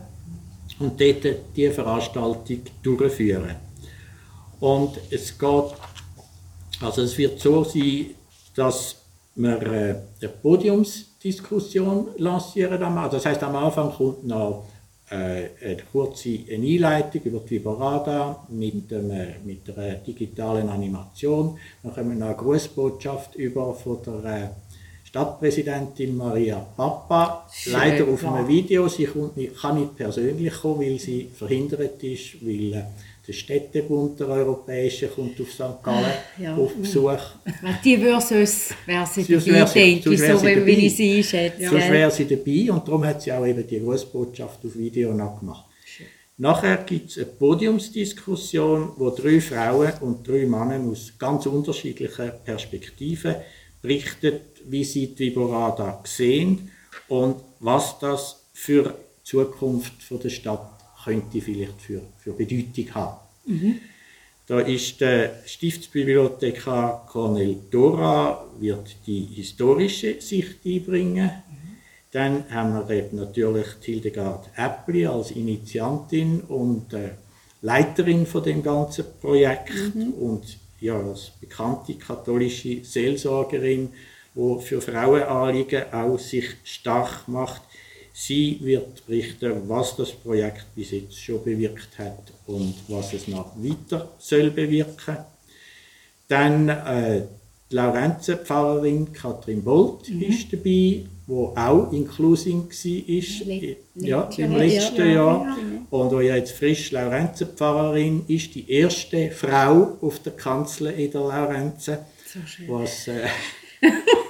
und 0.78 1.00
dort 1.00 1.24
die 1.56 1.70
Veranstaltung 1.70 2.60
durchführen. 2.82 3.56
Und 4.60 5.00
es 5.10 5.38
geht, 5.38 5.64
also 6.82 7.00
es 7.00 7.16
wird 7.16 7.40
so 7.40 7.64
sein, 7.64 8.10
dass 8.54 8.96
wir 9.36 9.62
äh, 9.62 9.94
eine 10.20 10.28
Podiumsdiskussion 10.42 12.08
lancieren. 12.18 12.78
Das 13.10 13.24
heißt, 13.24 13.42
am 13.42 13.56
Anfang 13.56 13.90
kommt 13.90 14.26
noch 14.26 14.66
eine 15.10 15.76
kurze 15.92 16.38
Einleitung 16.50 17.22
über 17.24 17.40
die 17.40 17.56
Viborada 17.56 18.46
mit, 18.48 18.90
dem, 18.90 19.10
äh, 19.10 19.34
mit 19.44 19.76
einer 19.76 19.96
digitalen 19.96 20.68
Animation. 20.68 21.58
Dann 21.82 21.92
kommen 21.92 22.10
wir 22.10 22.16
noch 22.16 22.26
eine 22.28 22.36
Grußbotschaft 22.36 23.34
über 23.34 23.74
von 23.74 23.98
der 24.02 24.24
äh, 24.24 24.48
Stadtpräsidentin 25.04 26.16
Maria 26.16 26.66
Papa, 26.76 27.46
Schön, 27.52 27.74
leider 27.74 28.08
auf 28.08 28.24
einem 28.24 28.48
Video. 28.48 28.88
Sie 28.88 29.08
nicht, 29.36 29.56
kann 29.56 29.78
nicht 29.78 29.94
persönlich 29.96 30.54
kommen, 30.54 30.80
weil 30.80 30.98
sie 30.98 31.30
verhindert 31.32 32.02
ist, 32.02 32.44
weil 32.44 32.72
äh, 32.72 32.82
der 33.26 33.32
Städtebund 33.32 34.20
der 34.20 34.28
Europäische 34.28 35.08
kommt 35.08 35.40
auf 35.40 35.50
St. 35.50 35.82
Gallen 35.82 36.12
ja. 36.38 36.54
auf 36.54 36.74
Besuch. 36.74 37.20
Die 37.84 38.00
würde 38.00 38.20
sonst, 38.20 38.74
wäre 38.84 39.06
sie 39.06 39.24
dabei, 39.24 39.64
denke 39.66 40.12
ich, 40.12 40.20
so 40.20 40.42
wie 40.42 40.86
ich 40.86 40.96
sie 40.96 41.16
einschätze. 41.16 41.62
Ja. 41.62 41.70
Sonst 41.70 41.90
wäre 41.90 42.10
sie 42.10 42.26
dabei 42.26 42.72
und 42.72 42.86
darum 42.86 43.04
hat 43.04 43.22
sie 43.22 43.32
auch 43.32 43.46
eben 43.46 43.66
die 43.66 43.80
Grußbotschaft 43.80 44.64
auf 44.64 44.76
Video 44.76 45.14
noch 45.14 45.40
gemacht. 45.40 45.64
Nachher 46.36 46.78
gibt 46.78 47.10
es 47.10 47.16
eine 47.18 47.26
Podiumsdiskussion, 47.26 48.92
wo 48.96 49.10
drei 49.10 49.40
Frauen 49.40 49.92
und 50.00 50.26
drei 50.26 50.44
Männer 50.46 50.80
aus 50.90 51.12
ganz 51.16 51.46
unterschiedlichen 51.46 52.32
Perspektiven 52.44 53.36
berichten, 53.80 54.40
wie 54.66 54.82
sie 54.82 55.14
die 55.14 55.30
Viborada 55.30 56.02
sehen 56.04 56.70
und 57.08 57.36
was 57.60 57.98
das 58.00 58.46
für 58.52 58.82
die 58.82 59.24
Zukunft 59.24 59.92
der 60.10 60.28
Stadt 60.28 60.73
könnte 61.04 61.40
vielleicht 61.40 61.80
für, 61.80 62.02
für 62.18 62.32
Bedeutung 62.32 62.94
haben. 62.94 63.18
Mhm. 63.46 63.80
Da 64.46 64.60
ist 64.60 65.00
der 65.00 65.42
Stiftsbibliothekar 65.46 67.06
Cornel 67.10 67.56
Dora, 67.70 68.46
wird 68.58 68.94
die 69.06 69.22
historische 69.32 70.20
Sicht 70.20 70.56
einbringen. 70.66 71.30
Mhm. 71.30 71.76
Dann 72.12 72.44
haben 72.50 72.74
wir 72.74 72.94
eben 72.94 73.16
natürlich 73.16 73.66
Hildegard 73.80 74.50
Äppli 74.56 75.06
als 75.06 75.30
Initiantin 75.30 76.40
und 76.42 76.92
äh, 76.92 77.10
Leiterin 77.62 78.26
von 78.26 78.42
dem 78.42 78.62
ganzen 78.62 79.06
Projekt 79.20 79.94
mhm. 79.94 80.12
und 80.12 80.58
ja, 80.80 81.00
als 81.00 81.30
bekannte 81.40 81.94
katholische 81.94 82.84
Seelsorgerin, 82.84 83.88
die 84.34 84.60
für 84.60 84.82
Frauenanliegen 84.82 85.90
auch 85.90 86.18
sich 86.18 86.50
stark 86.64 87.26
macht. 87.26 87.62
Sie 88.16 88.60
wird 88.62 89.04
berichten, 89.08 89.68
was 89.68 89.96
das 89.96 90.12
Projekt 90.12 90.72
bis 90.76 90.92
jetzt 90.92 91.20
schon 91.20 91.42
bewirkt 91.42 91.98
hat 91.98 92.32
und 92.46 92.74
was 92.86 93.12
es 93.12 93.26
noch 93.26 93.56
weiter 93.56 94.12
soll 94.20 94.50
bewirken. 94.50 95.16
Dann 96.28 96.68
äh, 96.68 97.22
die 97.70 97.74
Laurenzenpfarrerin 97.74 99.12
Katrin 99.12 99.64
Bolt 99.64 100.08
mhm. 100.08 100.22
ist 100.22 100.52
dabei, 100.52 101.06
wo 101.26 101.54
auch 101.56 101.92
inklusiv 101.92 102.70
war 102.70 103.76
ja, 103.96 104.30
im 104.36 104.56
letzten 104.58 104.96
ja, 104.96 105.06
Jahr 105.06 105.46
ja, 105.46 105.56
und 105.90 106.12
wo 106.12 106.20
ja 106.20 106.36
jetzt 106.36 106.52
frisch 106.52 106.92
Laurenzenpfarrerin 106.92 108.26
ist, 108.28 108.54
die 108.54 108.70
erste 108.70 109.32
Frau 109.32 109.98
auf 110.00 110.20
der 110.20 110.34
Kanzel 110.34 110.86
in 110.88 111.10
der 111.10 111.20
Laurenzen, 111.22 111.98
so 112.26 112.38
was 112.68 113.08
äh, 113.08 113.26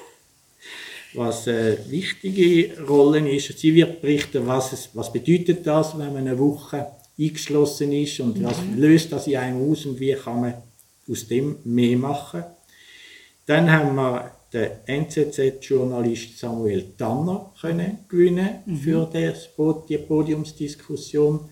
was 1.15 1.49
eine 1.49 1.79
wichtige 1.89 2.83
Rolle 2.83 3.29
ist. 3.31 3.59
Sie 3.59 3.75
wird 3.75 4.01
berichten, 4.01 4.47
was, 4.47 4.73
es, 4.73 4.91
was 4.95 5.13
bedeutet 5.13 5.67
das, 5.67 5.97
wenn 5.99 6.13
man 6.13 6.27
eine 6.27 6.39
Woche 6.39 6.87
eingeschlossen 7.19 7.93
ist 7.93 8.21
und 8.21 8.43
was 8.43 8.61
mhm. 8.61 8.79
löst 8.79 9.13
das 9.13 9.27
in 9.27 9.37
einem 9.37 9.71
aus 9.71 9.87
und 9.87 9.99
wie 10.01 10.15
kann 10.15 10.41
man 10.41 10.55
aus 11.09 11.29
dem 11.29 11.57
mehr 11.65 11.97
machen. 11.97 12.45
Dann 13.47 13.71
haben 13.71 13.95
wir 13.95 14.33
den 14.53 14.71
NZZ-Journalist 14.87 16.39
Samuel 16.39 16.95
Tanner 16.97 17.53
können 17.61 17.99
gewinnen 18.09 18.63
mhm. 18.67 18.77
für 18.77 19.09
die 19.89 19.99
Podiumsdiskussion. 19.99 21.49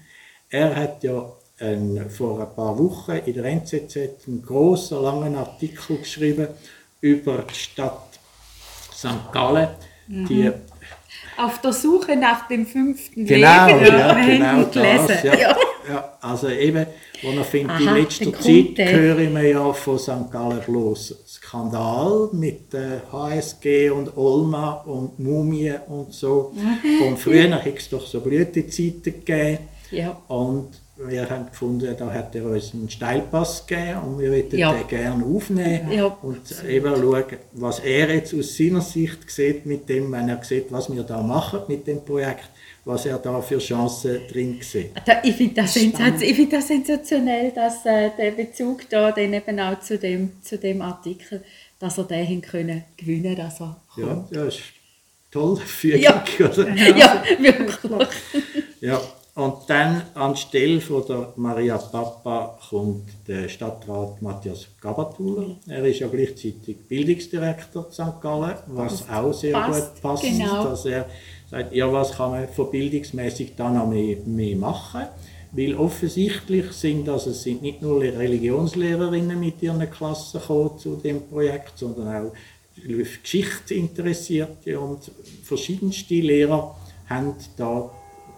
Er 0.49 0.75
hat 0.75 1.03
ja 1.03 1.33
ein, 1.59 2.09
vor 2.11 2.41
ein 2.41 2.55
paar 2.55 2.79
Wochen 2.79 3.13
in 3.27 3.35
der 3.35 3.45
NZZ 3.45 3.97
einen 4.27 4.43
großen, 4.45 5.01
langen 5.01 5.37
Artikel 5.37 5.99
geschrieben 5.99 6.49
über 7.01 7.45
die 7.49 7.55
Stadt 7.55 8.12
St. 9.03 9.33
Gallen. 9.33 9.69
Mhm. 10.07 10.27
Die, 10.27 10.53
auf 11.37 11.61
der 11.61 11.73
Suche 11.73 12.17
nach 12.17 12.47
dem 12.49 12.67
fünften 12.67 13.27
genau, 13.27 13.67
Leben. 13.67 13.87
Ja, 13.99 14.15
genau 14.15 14.63
das, 14.65 15.23
ja, 15.23 15.35
ja. 15.35 15.57
ja, 15.89 16.13
also 16.21 16.49
eben, 16.49 16.87
wo 17.23 17.31
er 17.31 17.45
findet, 17.45 17.81
in 17.81 17.95
letzter 17.95 18.33
Zeit 18.35 18.79
höre 18.79 19.19
ich 19.19 19.53
ja 19.53 19.73
von 19.73 19.99
St. 19.99 20.31
Gallen 20.31 20.61
bloß 20.67 21.17
Skandal 21.27 22.29
mit 22.33 22.73
der 22.73 23.03
HSG 23.11 23.91
und 23.91 24.17
Olma 24.17 24.83
und 24.85 25.19
Mumie 25.19 25.75
und 25.89 26.13
so. 26.13 26.53
Mhm. 26.55 27.07
Und 27.07 27.19
früher 27.19 27.57
hätte 27.57 27.79
es 27.79 27.89
doch 27.89 28.07
so 28.07 28.21
Blütezeiten 28.21 29.25
gegeben. 29.25 29.59
Ja. 29.91 30.17
Und 30.29 30.82
wir 31.07 31.29
haben 31.29 31.47
gefunden, 31.47 31.95
da 31.99 32.13
hat 32.13 32.35
er 32.35 32.45
uns 32.45 32.75
einen 32.75 32.89
Steilpass 32.89 33.67
gegeben 33.67 34.01
und 34.07 34.19
wir 34.21 34.31
würden 34.31 34.59
ja. 34.59 34.73
den 34.73 34.87
gerne 34.87 35.25
aufnehmen 35.25 35.91
ja. 35.91 36.07
und 36.07 36.41
eben 36.69 36.95
schauen, 36.95 37.25
was 37.53 37.81
er 37.81 38.15
jetzt 38.15 38.35
aus 38.35 38.57
seiner 38.57 38.81
Sicht 38.81 39.31
sieht 39.31 39.67
mit 39.67 39.89
dem, 39.89 40.13
wenn 40.13 40.29
er 40.29 40.43
sieht, 40.45 40.71
was 40.71 40.93
wir 40.93 41.03
da 41.03 41.23
machen 41.23 41.61
mit 41.69 41.87
dem 41.87 42.05
Projekt, 42.05 42.51
was 42.85 43.07
er 43.07 43.19
da 43.19 43.41
für 43.41 43.59
Chancen 43.59 44.21
drin 44.31 44.59
sieht. 44.61 44.91
Ich 45.23 45.37
finde 45.37 45.55
das, 45.63 45.73
find 45.73 46.53
das 46.53 46.69
sensationell, 46.69 47.53
dass 47.53 47.85
äh, 47.87 48.11
der 48.17 48.33
Bezug 48.33 48.89
da 48.89 49.13
dann 49.13 49.33
eben 49.33 49.61
auch 49.61 49.81
zu 49.81 49.99
dem, 49.99 50.43
zu 50.43 50.59
dem 50.59 50.83
Artikel, 50.83 51.43
dass 51.79 51.99
er 51.99 52.05
den 52.05 52.41
können 52.41 52.85
gewinnen 52.97 53.37
dass 53.37 53.61
er 53.61 53.81
kommt. 53.95 54.31
Ja, 54.33 54.41
ja, 54.41 54.47
ist 54.47 54.61
toll, 55.31 55.57
Fügung. 55.57 56.03
Ja, 56.03 56.25
ja 56.39 57.25
wirklich. 57.39 58.09
Ja, 58.81 59.01
und 59.35 59.55
dann 59.69 60.03
anstelle 60.15 60.81
von 60.81 61.05
der 61.09 61.33
Maria 61.37 61.79
Papa 61.79 62.59
kommt 62.69 63.09
der 63.27 63.49
Stadtrat 63.49 64.21
Matthias 64.21 64.67
Gabatuller. 64.79 65.57
Er 65.67 65.85
ist 65.85 66.01
ja 66.01 66.09
gleichzeitig 66.09 66.77
Bildungsdirektor 66.87 67.91
St. 67.91 68.21
Gallen, 68.21 68.57
was 68.67 69.09
auch 69.09 69.33
sehr 69.33 69.53
passt, 69.53 69.95
gut 69.95 70.03
passt, 70.03 70.23
genau. 70.23 70.65
dass 70.65 70.85
er 70.85 71.07
sagt, 71.51 71.75
ja, 71.75 71.91
was 71.91 72.13
kann 72.13 72.33
man 72.33 72.49
von 72.49 72.71
bildungsmäßig 72.71 73.55
da 73.57 73.71
noch 73.71 73.89
mehr, 73.89 74.19
mehr 74.27 74.57
machen? 74.57 75.07
Weil 75.53 75.77
offensichtlich 75.77 76.71
sind, 76.73 77.09
also 77.09 77.31
es 77.31 77.43
sind 77.43 77.63
nicht 77.63 77.81
nur 77.81 78.03
Religionslehrerinnen 78.03 79.39
mit 79.41 79.63
ihren 79.63 79.91
Klassen 79.91 80.41
gekommen 80.41 80.79
zu 80.79 80.97
dem 80.97 81.27
Projekt, 81.29 81.79
sondern 81.79 82.27
auch 82.27 82.33
Geschichte 83.23 83.75
interessierte 83.75 84.79
und 84.79 85.11
verschiedenste 85.43 86.15
Lehrer 86.15 86.75
haben 87.09 87.35
da 87.57 87.91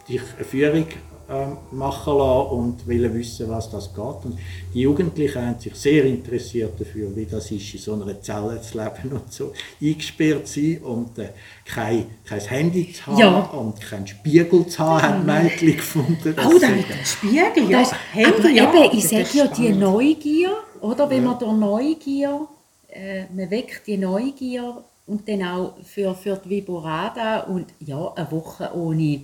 dich 0.08 0.22
eine 0.36 0.44
Führung 0.44 0.86
äh, 1.26 1.46
machen 1.74 2.18
lassen 2.18 2.50
und 2.50 2.86
wollen 2.86 3.14
wissen, 3.14 3.48
was 3.48 3.70
das 3.70 3.94
geht. 3.94 4.24
Und 4.24 4.38
die 4.74 4.80
Jugendlichen 4.82 5.40
haben 5.40 5.58
sich 5.58 5.74
sehr 5.74 6.04
interessiert 6.04 6.78
dafür, 6.78 7.16
wie 7.16 7.24
das 7.24 7.50
ist, 7.50 7.74
in 7.74 7.80
so 7.80 7.94
einer 7.94 8.20
Zelle 8.20 8.60
zu 8.60 8.76
leben 8.76 9.16
und 9.16 9.32
so 9.32 9.52
eingesperrt 9.80 10.46
zu 10.46 10.60
sein 10.60 10.82
und 10.82 11.18
äh, 11.18 11.30
kein, 11.64 12.06
kein 12.26 12.40
Handy 12.40 12.92
zu 12.92 13.06
haben 13.06 13.18
ja. 13.18 13.40
und 13.40 13.80
keinen 13.80 14.06
Spiegel 14.06 14.66
zu 14.66 14.78
haben, 14.80 15.02
haben 15.02 15.24
Mädchen 15.24 15.76
gefunden. 15.76 16.36
Oh, 16.36 16.58
da 16.58 16.68
mit 16.68 16.90
dem 16.90 17.04
Spiegel, 17.04 17.70
ja. 17.70 17.80
Das, 17.80 17.94
Handy, 18.12 18.60
aber 18.60 18.78
ja. 18.78 18.84
eben, 18.84 18.98
ich 18.98 19.08
sage 19.08 19.28
ja, 19.32 19.46
die 19.46 19.70
Neugier, 19.70 20.50
oder? 20.82 21.08
Wenn 21.08 21.24
ja. 21.24 21.30
man 21.30 21.38
durch 21.38 21.56
Neugier, 21.56 22.48
äh, 22.90 23.24
man 23.34 23.50
weckt 23.50 23.86
die 23.86 23.96
Neugier 23.96 24.84
und 25.06 25.26
dann 25.26 25.42
auch 25.42 25.74
für, 25.82 26.14
für 26.14 26.36
die 26.44 26.50
Viborada 26.50 27.44
und 27.44 27.66
ja, 27.80 28.12
eine 28.14 28.30
Woche 28.30 28.70
ohne 28.74 29.22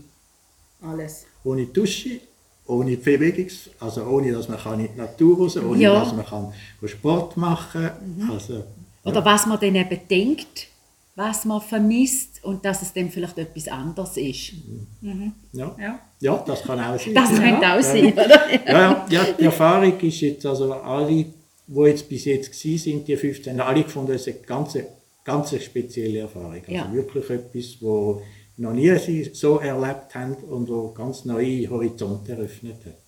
alles. 0.82 1.26
Ohne 1.44 1.66
Dusche, 1.66 2.20
ohne 2.66 2.96
Bewegungs-, 2.96 3.70
also 3.80 4.04
ohne, 4.04 4.32
dass 4.32 4.48
man 4.48 4.80
in 4.80 4.88
die 4.92 4.98
Natur 4.98 5.38
raus 5.38 5.54
kann, 5.54 5.66
ohne, 5.66 5.80
ja. 5.80 6.00
dass 6.00 6.14
man 6.14 6.26
kann 6.26 6.52
Sport 6.84 7.36
machen 7.36 7.82
kann. 7.82 8.16
Mhm. 8.16 8.30
Also, 8.30 8.64
Oder 9.04 9.24
was 9.24 9.46
man 9.46 9.58
dann 9.60 9.74
eben 9.74 10.00
denkt, 10.08 10.68
was 11.16 11.44
man 11.44 11.60
vermisst 11.60 12.42
und 12.44 12.64
dass 12.64 12.82
es 12.82 12.92
dann 12.92 13.10
vielleicht 13.10 13.36
etwas 13.36 13.68
anderes 13.68 14.16
ist. 14.16 14.52
Mhm. 15.00 15.32
Ja. 15.52 15.76
ja. 15.78 15.98
Ja. 16.20 16.44
das 16.46 16.62
kann 16.62 16.80
auch 16.80 16.98
sein. 16.98 17.12
Das 17.14 17.34
könnte 17.34 17.66
auch 17.66 17.82
sein, 17.82 18.12
oder? 18.12 18.50
Ja, 18.66 18.72
ja, 18.72 19.06
ja, 19.10 19.26
die 19.38 19.44
Erfahrung 19.44 19.98
ist 20.00 20.20
jetzt, 20.20 20.46
also 20.46 20.72
alle, 20.72 21.26
die 21.66 21.80
jetzt 21.84 22.08
bis 22.08 22.24
jetzt 22.24 22.54
sind, 22.54 23.06
die 23.06 23.16
15, 23.16 23.60
alle 23.60 23.82
gefunden, 23.82 24.12
es 24.12 24.26
ist 24.26 24.36
eine 24.36 24.46
ganz, 24.46 24.78
ganz 25.24 25.62
spezielle 25.62 26.20
Erfahrung. 26.20 26.60
Also 26.60 26.72
ja. 26.72 26.92
wirklich 26.92 27.28
etwas, 27.28 27.76
wo 27.80 28.22
noch 28.60 28.72
nie 28.72 28.96
sie 28.98 29.30
so 29.32 29.58
erlebt 29.58 30.14
haben 30.14 30.34
und 30.34 30.68
wo 30.68 30.92
ganz 30.92 31.24
neue 31.24 31.68
Horizonte 31.68 32.32
eröffnet 32.32 32.84
hat. 32.84 32.98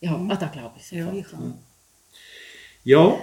Ja, 0.00 0.14
ah, 0.28 0.36
da 0.36 0.46
glaube 0.48 0.74
ich 0.78 0.90
ja. 0.90 1.12
Ja, 2.84 3.18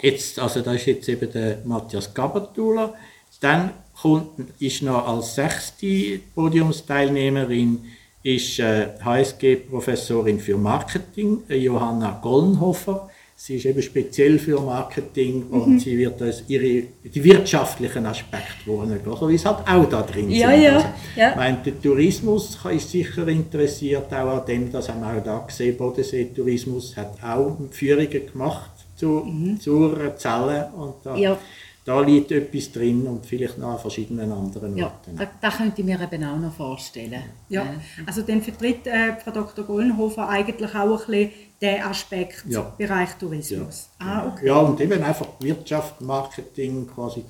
jetzt, 0.00 0.38
also 0.38 0.60
da 0.60 0.72
ist 0.72 0.86
jetzt 0.86 1.08
eben 1.08 1.30
der 1.30 1.58
Matthias 1.64 2.12
Gabatuller. 2.12 2.94
Dann 3.40 3.70
kommt, 4.00 4.60
ist 4.60 4.82
noch 4.82 5.06
als 5.06 5.34
sechste 5.34 6.20
Podiumsteilnehmerin 6.34 7.84
ist 8.22 8.58
äh, 8.58 8.88
HSG-Professorin 9.02 10.40
für 10.40 10.56
Marketing, 10.56 11.44
Johanna 11.48 12.18
Gollenhofer. 12.22 13.08
Sie 13.40 13.54
ist 13.54 13.66
eben 13.66 13.80
speziell 13.80 14.36
für 14.40 14.60
Marketing 14.60 15.44
und 15.50 15.78
sie 15.78 15.96
wird 15.96 16.20
als 16.20 16.42
ihre, 16.48 16.82
die 17.04 17.22
wirtschaftlichen 17.22 18.04
Aspekte 18.04 18.66
wie 18.66 19.34
es 19.36 19.44
halt 19.44 19.58
auch 19.68 19.88
da 19.88 20.02
drin 20.02 20.28
Ja, 20.28 20.50
sind. 20.50 20.62
ja, 20.62 20.72
Also, 20.74 20.86
ja. 21.16 21.30
ich 21.30 21.36
meine, 21.36 21.58
der 21.64 21.80
Tourismus 21.80 22.58
ist 22.74 22.90
sicher 22.90 23.28
interessiert 23.28 24.12
auch 24.12 24.40
an 24.40 24.46
dem, 24.46 24.72
das 24.72 24.88
haben 24.88 25.00
wir 25.02 25.16
auch 25.20 25.22
da 25.22 25.38
gesehen, 25.46 25.76
Bodensee-Tourismus 25.76 26.96
hat 26.96 27.14
auch 27.22 27.56
Führungen 27.70 28.10
gemacht 28.32 28.72
zu, 28.96 29.24
zur 29.60 30.16
Zelle 30.16 30.70
und 30.76 30.94
da, 31.04 31.12
Mhm. 31.14 31.18
Ja. 31.22 31.38
da 31.84 32.00
liegt 32.00 32.32
etwas 32.32 32.72
drin 32.72 33.06
und 33.06 33.24
vielleicht 33.24 33.56
noch 33.56 33.68
an 33.74 33.78
verschiedenen 33.78 34.32
anderen 34.32 34.76
Ja, 34.76 34.86
Orten. 34.86 35.16
da, 35.16 35.28
da 35.40 35.50
könnte 35.50 35.80
ich 35.80 35.86
mir 35.86 36.00
eben 36.02 36.24
auch 36.24 36.38
noch 36.38 36.52
vorstellen. 36.54 37.22
Ja, 37.48 37.66
also 38.04 38.22
dann 38.22 38.42
vertritt 38.42 38.84
äh, 38.88 39.12
Frau 39.24 39.30
Dr. 39.30 39.64
Gollenhofer 39.64 40.28
eigentlich 40.28 40.74
auch 40.74 40.90
ein 40.90 41.06
bisschen 41.06 41.30
den 41.60 41.82
Aspekt 41.82 42.44
Ja. 42.48 42.72
Bereich 42.78 43.14
Tourismus. 43.18 43.88
Ah, 43.98 44.28
okay. 44.28 44.46
Ja, 44.46 44.56
und 44.58 44.80
eben 44.80 45.02
einfach 45.02 45.26
Wirtschaft, 45.40 46.00
Marketing 46.00 46.86
quasi. 46.94 47.24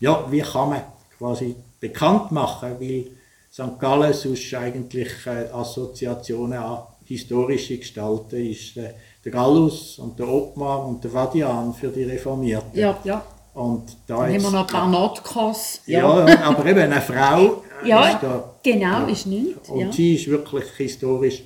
Ja, 0.00 0.24
wie 0.30 0.40
kann 0.40 0.68
man 0.70 0.82
quasi 1.18 1.56
bekannt 1.80 2.30
machen, 2.30 2.76
weil 2.80 3.06
St. 3.52 3.78
Gallen 3.78 4.12
sonst 4.12 4.54
eigentlich 4.54 5.10
äh, 5.26 5.48
Assoziationen 5.52 6.58
an 6.58 6.78
historische 7.04 7.76
Gestalten 7.78 8.36
ist 8.50 8.76
äh, 8.76 8.94
der 9.24 9.32
Gallus 9.32 9.98
und 9.98 10.18
der 10.18 10.28
Ottmar 10.28 10.86
und 10.86 11.02
der 11.04 11.12
Vadian 11.12 11.74
für 11.74 11.88
die 11.88 12.04
Reformierten. 12.04 12.78
Ja, 12.78 12.98
Ja, 13.04 13.22
Und 13.54 13.96
da 14.06 14.26
jetzt, 14.28 14.42
wir 14.44 14.50
noch 14.50 14.60
ein 14.60 14.66
paar 14.66 14.88
Nordkos. 14.88 15.80
ja. 15.86 16.26
ja, 16.28 16.40
aber 16.44 16.64
eben 16.66 16.80
eine 16.80 17.00
Frau 17.02 17.62
äh, 17.84 17.88
Ja, 17.88 18.08
ist 18.08 18.22
da 18.22 18.54
genau, 18.62 19.06
ist 19.06 19.26
nicht. 19.26 19.68
und 19.68 19.80
Ja. 19.80 19.92
sie 19.92 20.14
ist 20.14 20.28
wirklich 20.28 20.64
historisch 20.76 21.42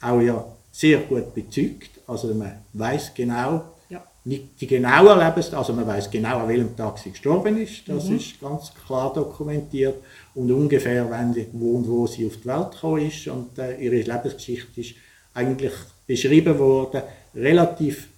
auch 0.00 0.20
ja 0.20 0.44
sehr 0.72 0.98
gut 1.00 1.34
bezeugt. 1.34 1.90
Also 2.06 2.28
man 2.34 2.52
weiß 2.72 3.12
genau, 3.14 3.62
Ja. 3.88 4.02
nicht 4.24 4.60
die 4.60 4.66
genaue 4.66 5.18
Lebens, 5.22 5.52
also 5.54 5.72
man 5.72 5.86
weiß 5.86 6.10
genau, 6.10 6.38
an 6.38 6.48
welchem 6.48 6.76
Tag 6.76 6.98
sie 6.98 7.10
gestorben 7.10 7.56
ist. 7.60 7.88
Das 7.88 8.04
Mhm. 8.08 8.16
ist 8.16 8.40
ganz 8.40 8.72
klar 8.86 9.12
dokumentiert 9.12 9.96
und 10.34 10.50
ungefähr, 10.50 11.06
sie, 11.34 11.46
wo 11.52 11.76
und 11.76 11.88
wo 11.88 12.06
sie 12.06 12.26
auf 12.26 12.36
die 12.36 12.46
Welt 12.46 12.70
gekommen 12.72 13.06
ist. 13.06 13.26
Und 13.28 13.58
äh, 13.58 13.76
ihre 13.80 13.96
Lebensgeschichte 13.96 14.80
ist 14.80 14.94
eigentlich 15.34 15.72
beschrieben 16.06 16.58
worden, 16.58 17.02
relativ 17.34 18.08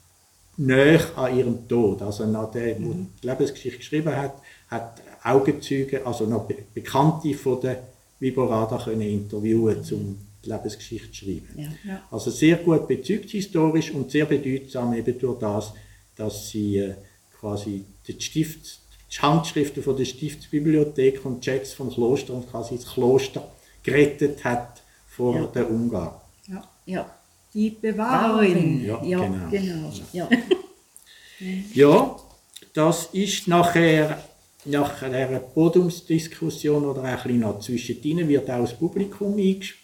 näher 0.57 1.01
an 1.17 1.37
ihrem 1.37 1.67
Tod. 1.69 2.03
Also 2.03 2.27
nach 2.27 2.51
der, 2.51 2.77
wo 2.81 2.89
Mhm. 2.91 3.07
die 3.23 3.27
Lebensgeschichte 3.27 3.79
geschrieben 3.79 4.15
hat, 4.15 4.35
hat 4.69 5.01
Augenzeuge, 5.25 6.05
also 6.07 6.27
noch 6.27 6.45
Be 6.47 6.57
Bekannte 6.75 7.33
von 7.35 7.61
der 7.61 7.79
Viborada 8.19 8.77
können 8.79 9.03
interviewen, 9.03 9.79
um 9.79 9.85
die 9.85 10.17
Lebensgeschichte 10.45 11.15
schreiben. 11.15 11.49
Ja. 11.57 11.69
Ja. 11.85 12.03
Also 12.11 12.31
sehr 12.31 12.57
gut 12.57 12.87
bezeugt 12.89 13.31
historisch 13.31 13.91
und 13.93 14.11
sehr 14.11 14.25
bedeutsam 14.27 14.93
eben 14.95 15.19
durch 15.19 15.39
das, 15.39 15.73
dass 16.17 16.51
sie 16.51 16.79
äh, 16.79 16.95
quasi 17.39 17.85
die, 18.07 18.21
Stift, 18.21 18.79
die 19.13 19.19
Handschriften 19.19 19.83
von 19.83 19.97
der 19.97 20.05
Stiftsbibliothek 20.05 21.25
und 21.25 21.41
Checks 21.43 21.73
vom 21.73 21.91
Kloster 21.91 22.35
und 22.35 22.51
quasi 22.51 22.77
das 22.77 22.87
Kloster 22.87 23.51
gerettet 23.83 24.43
hat 24.45 24.83
vor 25.09 25.35
Ja. 25.37 25.47
der 25.47 25.71
Ungarn. 25.71 26.15
ja. 26.49 26.69
Ja. 26.87 27.11
Die 27.55 27.69
Bewahrerin. 27.71 28.83
Ja, 28.85 29.03
Ja, 29.05 29.19
genau. 29.21 29.51
Genau. 29.51 29.93
Ja. 30.13 30.29
Ja, 31.75 32.17
das 32.73 33.07
ist 33.13 33.49
nachher 33.49 34.23
nach 34.65 35.03
einer 35.03 35.41
Podiumsdiskussion 35.41 36.85
oder 36.85 37.03
ein 37.03 37.17
bisschen 37.17 37.41
noch 37.41 37.61
zwischendrin 37.61 38.29
wird 38.29 38.49
auch 38.51 38.61
das 38.61 38.79
Publikum 38.79 39.35
eingesch- 39.37 39.75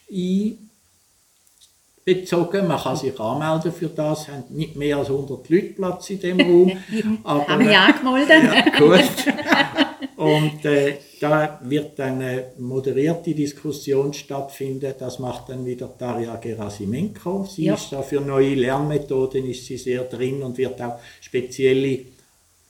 einbezogen. 2.07 2.67
Man 2.67 2.79
kann 2.81 2.97
sich 2.97 3.19
anmelden 3.19 3.73
für 3.73 3.89
das, 3.89 4.23
es 4.23 4.29
haben 4.29 4.45
nicht 4.51 4.77
mehr 4.77 4.97
als 4.99 5.09
100 5.09 5.49
Leute 5.49 5.67
Platz 5.75 6.11
in 6.11 6.21
dem 6.21 6.41
Raum. 6.41 6.73
aber, 7.25 7.47
Haben 7.49 7.69
wir 7.69 7.81
angemeldet? 7.81 8.43
ja, 8.45 8.79
gut. 8.79 9.05
Und 10.17 10.65
äh, 10.65 10.97
da 11.21 11.61
wird 11.63 11.97
dann 11.99 12.21
eine 12.21 12.47
moderierte 12.59 13.35
Diskussion 13.35 14.13
stattfinden. 14.13 14.93
Das 14.99 15.19
macht 15.21 15.49
dann 15.49 15.65
wieder 15.65 15.89
Daria 15.97 16.35
Gerasimenko. 16.37 17.45
Sie 17.49 17.67
Ja. 17.67 17.75
ist 17.75 17.93
da 17.93 18.03
für 18.03 18.21
neue 18.21 18.55
Lernmethoden 18.55 19.49
ist 19.49 19.67
sie 19.67 19.77
sehr 19.77 20.03
drin 20.05 20.43
und 20.43 20.59
wird 20.59 20.81
auch 20.83 20.99
spezielle 21.21 22.01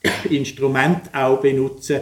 Instrumente 0.30 1.08
auch 1.14 1.40
benutzen, 1.40 2.00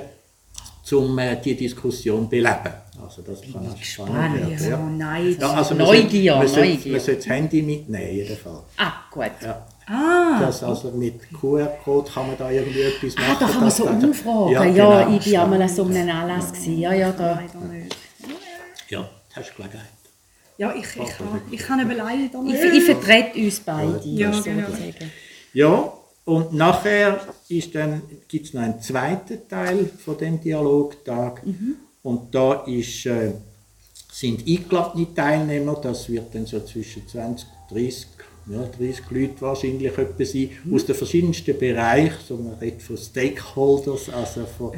um 0.92 1.18
äh, 1.18 1.40
die 1.40 1.54
Diskussion 1.54 2.28
beleben. 2.28 2.72
Also 3.02 3.22
das 3.22 3.40
kann 3.42 3.66
auch 3.68 3.76
spannend 3.82 4.34
werden. 4.40 4.58
Ja, 4.58 4.68
Ja. 4.70 4.78
nein. 4.78 5.36
Ja, 5.40 5.52
also 5.52 5.74
man 5.74 5.86
Neugier, 5.86 6.36
man 6.36 6.48
sollte, 6.48 6.68
Neugier. 6.70 6.92
man 6.92 7.00
sollte 7.00 7.16
das 7.20 7.26
Handy 7.28 7.62
mitnehmen, 7.62 8.36
Fall. 8.36 8.62
Ah, 8.78 8.92
gut. 9.10 9.30
Ja. 9.42 9.66
Ah, 9.88 10.40
Das 10.40 10.62
also 10.64 10.90
mit 10.90 11.14
QR-Code 11.32 12.10
kann 12.10 12.26
man 12.26 12.36
da 12.36 12.50
irgendwie 12.50 12.80
etwas 12.82 13.14
machen. 13.14 13.26
Ah, 13.30 13.36
da 13.38 13.46
kann 13.46 13.60
man 13.60 13.70
so 13.70 13.84
dann- 13.84 14.04
umfragen. 14.04 14.52
Ja, 14.52 14.64
genau. 14.64 15.16
ich 15.16 15.32
war 15.32 15.44
einmal 15.44 15.62
an 15.62 15.68
so 15.68 15.84
einem 15.84 16.08
Anlass. 16.10 16.52
Gewesen. 16.52 16.78
Ja, 16.78 16.92
ja, 16.92 17.12
da. 17.12 17.40
Ja, 18.88 19.08
hast 19.34 19.50
du 19.50 19.54
Gelegenheit. 19.56 19.86
Ja, 20.58 20.72
ich, 20.74 20.84
ich, 20.84 21.18
kann, 21.18 21.40
ich 21.50 21.60
kann 21.60 21.80
eben 21.80 21.90
leider 21.96 22.24
Ich, 22.24 22.62
nicht. 22.62 22.64
ich 22.74 22.84
vertrete 22.84 23.38
uns 23.38 23.60
beide. 23.60 24.00
Ja, 24.04 24.30
genau. 24.30 24.66
sozusagen. 24.66 25.10
Ja, 25.52 25.92
und 26.24 26.52
nachher 26.54 27.20
ist 27.48 27.74
dann, 27.74 28.02
gibt 28.26 28.46
es 28.46 28.54
noch 28.54 28.62
einen 28.62 28.80
zweiten 28.80 29.46
Teil 29.48 29.90
von 30.04 30.16
dem 30.18 30.40
Dialogtag. 30.40 31.42
Und 32.06 32.32
da 32.32 32.62
ist, 32.66 33.04
äh, 33.06 33.32
sind 34.12 34.46
eingeladene 34.46 35.12
Teilnehmer, 35.12 35.74
das 35.82 36.08
wird 36.08 36.32
dann 36.34 36.46
so 36.46 36.60
zwischen 36.60 37.02
20, 37.06 37.48
30, 37.68 38.06
ja, 38.48 38.62
30 38.78 39.04
Leute 39.10 39.40
wahrscheinlich 39.40 39.88
etwa 39.98 40.24
sein, 40.24 40.50
aus 40.72 40.86
den 40.86 40.94
verschiedensten 40.94 41.58
Bereichen, 41.58 42.14
so 42.28 42.36
man 42.36 42.54
redet 42.60 42.80
von 42.82 42.96
Stakeholders, 42.96 44.08
also 44.10 44.46
von, 44.56 44.70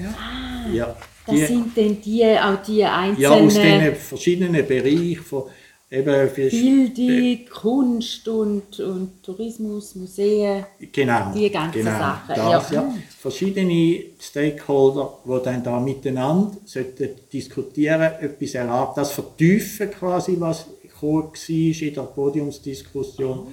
ja, 0.72 0.96
Das 1.26 1.34
die- 1.36 1.44
sind 1.44 1.76
dann 1.76 2.00
die, 2.00 2.24
auch 2.24 2.62
die 2.66 2.78
ja, 2.78 3.30
aus 3.30 3.56
einzelnen 3.58 3.80
den 3.84 3.94
verschiedenen 3.94 4.66
Bereichen, 4.66 5.16
von 5.22 5.42
eben 5.90 6.28
für, 6.28 6.50
Bildung, 6.50 7.46
Kunst 7.50 8.28
und, 8.28 8.78
und 8.80 9.22
Tourismus, 9.22 9.94
Museen. 9.94 10.64
Genau, 10.92 11.32
Die 11.34 11.50
ganzen 11.50 11.78
genau, 11.78 11.98
Sachen, 11.98 12.34
Das, 12.34 12.70
ja. 12.70 12.82
ja. 12.82 12.94
Verschiedene 13.18 14.04
Stakeholder, 14.20 15.18
die 15.24 15.44
dann 15.44 15.62
da 15.62 15.80
miteinander 15.80 16.56
sollten 16.64 17.10
diskutieren, 17.32 18.12
etwas 18.20 18.54
erarbeiten, 18.54 19.00
das 19.00 19.12
vertiefen 19.12 19.90
quasi, 19.90 20.36
was 20.38 20.66
war 21.00 21.32
in 21.48 21.94
der 21.94 22.02
Podiumsdiskussion 22.02 23.46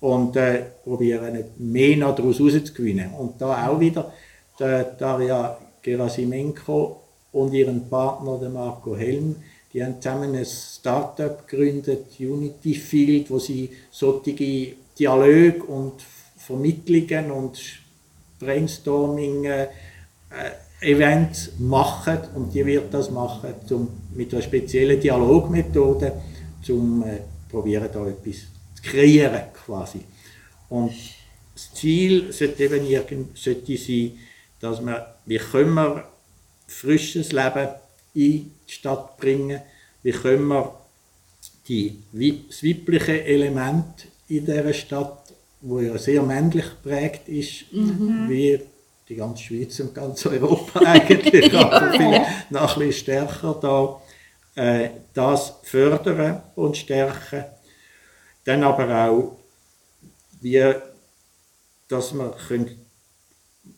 und 0.00 0.36
äh, 0.36 0.64
probieren 0.82 1.44
mehr 1.58 1.96
noch 1.96 2.14
daraus 2.14 2.40
rauszugewinnen. 2.40 3.12
Und 3.12 3.40
da 3.40 3.68
auch 3.68 3.78
wieder 3.78 4.12
der 4.58 4.84
Daria 4.84 5.56
Gerasimenko 5.82 7.00
und 7.32 7.52
ihren 7.54 7.88
Partner, 7.88 8.38
der 8.38 8.50
Marco 8.50 8.96
Helm, 8.96 9.36
die 9.72 9.84
haben 9.84 10.00
zusammen 10.00 10.34
ein 10.34 10.44
Startup 10.44 11.46
gegründet, 11.46 12.06
Unity 12.18 12.74
Field, 12.74 13.30
wo 13.30 13.38
sie 13.38 13.70
solche 13.90 14.74
Dialoge 14.98 15.62
und 15.62 16.02
Vermittlungen 16.36 17.30
und 17.30 17.60
Brainstorming 18.40 19.44
äh, 19.44 19.68
machen 21.58 22.18
und 22.34 22.54
die 22.54 22.64
wird 22.64 22.92
das 22.92 23.10
machen 23.10 23.54
zum, 23.66 23.88
mit 24.14 24.32
einer 24.32 24.42
speziellen 24.42 24.98
Dialogmethode, 24.98 26.12
um 26.68 27.04
äh, 27.04 27.18
da 27.52 28.06
etwas 28.06 28.36
zu 28.74 28.82
kreieren 28.82 29.42
quasi. 29.52 30.00
Und 30.68 30.92
das 31.54 31.74
Ziel 31.74 32.32
sollte 32.32 32.64
eben 32.64 32.86
irgend, 32.86 33.36
sollte 33.36 33.76
sein, 33.76 34.12
dass 34.60 34.80
man, 34.80 34.96
wie 35.26 35.38
können 35.38 35.74
wir 35.74 36.08
frisches 36.66 37.32
Leben 37.32 37.68
in 38.14 38.52
die 38.66 38.72
Stadt 38.72 39.16
bringen, 39.18 39.60
wie 40.02 40.12
können 40.12 40.46
wir 40.48 40.74
die, 41.68 42.02
das 42.12 42.64
weibliche 42.64 43.24
Element 43.24 44.06
in 44.28 44.44
dieser 44.44 44.72
Stadt, 44.72 45.32
wo 45.60 45.80
ja 45.80 45.96
sehr 45.98 46.22
männlich 46.22 46.64
geprägt 46.64 47.28
ist, 47.28 47.66
wie 48.28 48.60
die 49.08 49.16
ganze 49.16 49.42
Schweiz 49.42 49.78
und 49.80 49.94
ganz 49.94 50.24
Europa 50.24 50.80
eigentlich, 50.86 51.52
aber 51.54 51.92
vielleicht 51.92 52.50
noch 52.50 52.76
ein 52.76 52.86
bisschen 52.86 53.04
stärker 53.04 53.58
da, 53.60 54.00
äh, 54.62 54.90
das 55.12 55.54
fördern 55.64 56.42
und 56.54 56.76
stärken. 56.76 57.44
Dann 58.44 58.62
aber 58.62 59.08
auch, 59.08 59.36
wie, 60.40 60.74
dass 61.88 62.14
wir 62.14 62.34
können 62.48 62.86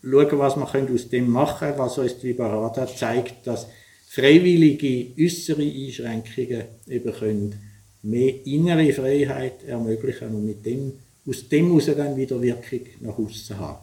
schauen, 0.02 0.38
was 0.38 0.56
wir 0.56 0.66
können 0.66 0.94
aus 0.94 1.08
dem 1.08 1.30
machen 1.30 1.58
können, 1.58 1.78
was 1.78 1.98
uns 1.98 2.18
die 2.18 2.28
Liberada 2.28 2.86
zeigt, 2.86 3.46
dass 3.46 3.66
freiwillige 4.12 5.06
äußere 5.18 5.62
Einschränkungen 5.62 6.64
eben 6.86 7.12
können 7.14 7.54
mehr 8.02 8.46
innere 8.46 8.92
Freiheit 8.92 9.64
ermöglichen 9.64 10.34
und 10.34 10.44
mit 10.44 10.66
dem, 10.66 10.92
aus 11.26 11.48
dem 11.48 11.68
heraus 11.68 11.86
dann 11.96 12.14
wieder 12.14 12.42
Wirkung 12.42 12.80
nach 13.00 13.18
außen 13.18 13.58
haben. 13.58 13.78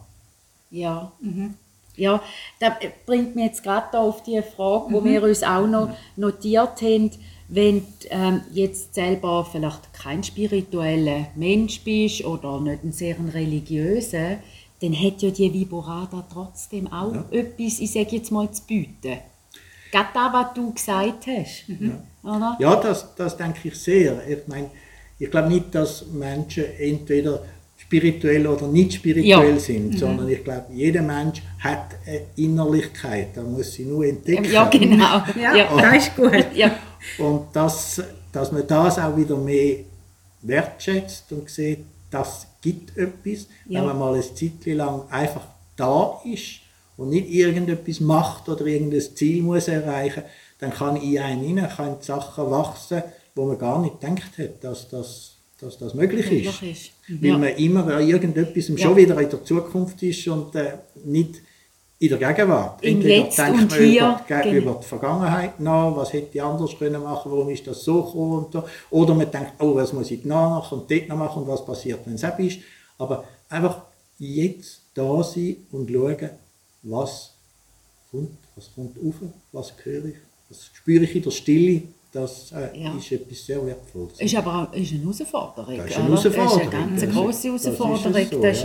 Ja. 0.70 1.10
Ja, 1.96 2.22
das 2.60 2.74
bringt 3.04 3.34
mich 3.34 3.46
jetzt 3.46 3.62
gerade 3.64 3.88
da 3.90 3.98
auf 3.98 4.22
die 4.22 4.40
Frage, 4.40 4.92
wo 4.94 5.04
wir 5.04 5.20
uns 5.24 5.42
auch 5.42 5.66
noch 5.66 5.96
notiert 6.16 6.80
haben, 6.80 7.10
wenn 7.48 7.80
du 7.80 8.08
ähm, 8.10 8.40
jetzt 8.52 8.94
selber 8.94 9.44
vielleicht 9.50 9.92
kein 9.92 10.22
spiritueller 10.22 11.26
Mensch 11.34 11.80
bist 11.80 12.24
oder 12.24 12.60
nicht 12.60 12.84
ein 12.84 12.92
sehr 12.92 13.16
religiöser, 13.34 14.36
dann 14.80 14.94
hat 14.94 15.20
ja 15.22 15.30
die 15.30 15.52
Viborada 15.52 16.24
trotzdem 16.32 16.86
auch 16.92 17.12
Ja. 17.12 17.26
etwas, 17.32 17.80
ich 17.80 17.90
sage 17.90 18.16
jetzt 18.16 18.30
mal, 18.30 18.48
zu 18.52 18.62
bieten. 18.62 19.18
Gerade 19.90 20.08
das, 20.14 20.32
was 20.32 20.46
du 20.54 20.72
gesagt 20.72 21.26
hast. 21.26 21.64
Oder? 22.22 22.56
Ja, 22.60 22.76
das, 22.76 23.14
das 23.16 23.36
denke 23.36 23.58
ich 23.68 23.74
sehr. 23.74 24.26
Ich 24.28 24.46
meine, 24.46 24.70
ich 25.18 25.30
glaube 25.30 25.48
nicht, 25.48 25.74
dass 25.74 26.06
Menschen 26.06 26.64
entweder 26.78 27.42
spirituell 27.76 28.46
oder 28.46 28.68
nicht 28.68 28.92
spirituell 28.94 29.54
Ja. 29.54 29.58
sind, 29.58 29.98
sondern 29.98 30.28
ich 30.28 30.44
glaube, 30.44 30.66
jeder 30.72 31.02
Mensch 31.02 31.42
hat 31.58 31.86
eine 32.06 32.20
Innerlichkeit, 32.36 33.28
da 33.36 33.42
muss 33.42 33.72
sie 33.72 33.84
nur 33.84 34.04
entdecken. 34.04 34.44
Ja, 34.44 34.64
genau. 34.68 35.22
Ja, 35.40 35.76
das 35.80 36.06
ist 36.06 36.16
gut. 36.16 36.46
Ja. 36.54 36.70
Und 37.18 37.46
das, 37.54 38.02
dass 38.32 38.52
man 38.52 38.66
das 38.66 38.98
auch 38.98 39.16
wieder 39.16 39.36
mehr 39.36 39.78
wertschätzt 40.42 41.32
und 41.32 41.48
sieht, 41.50 41.84
das 42.10 42.46
gibt 42.60 42.96
etwas, 42.96 43.46
Ja. 43.66 43.80
wenn 43.80 43.86
man 43.88 43.98
mal 43.98 44.14
ein 44.14 44.22
Zeitchen 44.22 44.76
lang 44.76 45.02
einfach 45.10 45.42
da 45.76 46.20
ist 46.24 46.59
und 47.00 47.08
nicht 47.08 47.30
irgendetwas 47.30 48.00
macht 48.00 48.48
oder 48.48 48.66
irgendein 48.66 49.00
Ziel 49.00 49.42
muss 49.42 49.68
erreichen, 49.68 50.22
dann 50.58 50.70
kann 50.70 50.96
in 50.96 51.18
einen 51.18 51.58
rein, 51.58 51.68
kann 51.76 51.96
Sachen 52.00 52.50
wachsen, 52.50 53.02
wo 53.34 53.46
man 53.46 53.58
gar 53.58 53.80
nicht 53.80 54.00
gedacht 54.00 54.32
hat, 54.38 54.62
dass 54.62 54.88
das, 54.90 55.36
dass 55.60 55.78
das 55.78 55.94
möglich 55.94 56.30
ist. 56.30 56.62
Ist. 56.62 56.90
Weil 57.08 57.30
Ja. 57.30 57.38
man 57.38 57.48
immer 57.56 57.86
an 57.86 58.06
irgendetwas 58.06 58.68
Ja. 58.68 58.76
schon 58.78 58.96
wieder 58.96 59.18
in 59.18 59.30
der 59.30 59.44
Zukunft 59.44 60.02
ist 60.02 60.28
und 60.28 60.54
äh, 60.54 60.74
nicht 61.04 61.36
in 61.98 62.08
der 62.10 62.18
Gegenwart. 62.18 62.82
Im 62.82 62.96
Entweder 62.96 63.24
Jetzt 63.24 63.38
denkt 63.38 63.60
und 63.62 63.70
man 63.70 63.78
hier, 63.80 64.20
über, 64.28 64.42
die 64.42 64.56
über 64.56 64.80
die 64.82 64.86
Vergangenheit 64.86 65.60
nach, 65.60 65.96
was 65.96 66.12
hätte 66.12 66.28
ich 66.36 66.42
anders 66.42 66.78
können 66.78 67.02
machen, 67.02 67.30
warum 67.32 67.48
ist 67.50 67.66
das 67.66 67.82
so 67.82 68.02
gekommen 68.02 68.44
und 68.44 68.52
so. 68.52 68.64
Oder 68.90 69.14
man 69.14 69.30
denkt, 69.30 69.52
oh, 69.58 69.74
was 69.74 69.92
muss 69.92 70.10
ich 70.10 70.20
danach 70.22 70.70
und 70.72 70.90
dort 70.90 71.08
noch 71.08 71.16
machen 71.16 71.42
und 71.42 71.48
was 71.48 71.64
passiert, 71.64 72.00
wenn 72.04 72.14
es 72.14 72.24
ab 72.24 72.38
ist. 72.40 72.58
Aber 72.98 73.24
einfach 73.48 73.82
jetzt 74.18 74.82
da 74.94 75.22
sein 75.22 75.56
und 75.72 75.90
schauen, 75.90 76.30
was 76.82 77.32
kommt, 78.10 78.30
was 78.56 78.70
kommt 78.74 78.96
rauf, 79.04 79.14
was 79.52 79.72
höre 79.84 80.04
ich, 80.06 80.16
was 80.48 80.66
spüre 80.66 81.04
ich 81.04 81.14
in 81.16 81.22
der 81.22 81.30
Stille. 81.30 81.82
Das 82.12 82.50
äh, 82.50 82.76
Ja. 82.82 82.96
ist 82.96 83.12
etwas 83.12 83.46
sehr 83.46 83.64
Wertvolles. 83.64 84.20
Ist 84.20 84.34
aber 84.34 84.68
auch 84.68 84.72
ist 84.74 84.90
eine 84.92 85.00
Herausforderung. 85.02 85.76
Das 85.76 85.86
ist 85.90 85.96
eine 85.96 86.08
oder? 86.08 86.16
Das 86.16 86.24
ist 86.26 86.36
Herausforderung, 86.36 86.72
eine 86.74 86.90
ganz 86.90 87.02
ist- 87.02 87.12
grosse 87.12 87.52
das 87.52 87.62
ist 87.62 87.78
Herausforderung. 87.78 88.28
so, 88.30 88.42
Das 88.42 88.56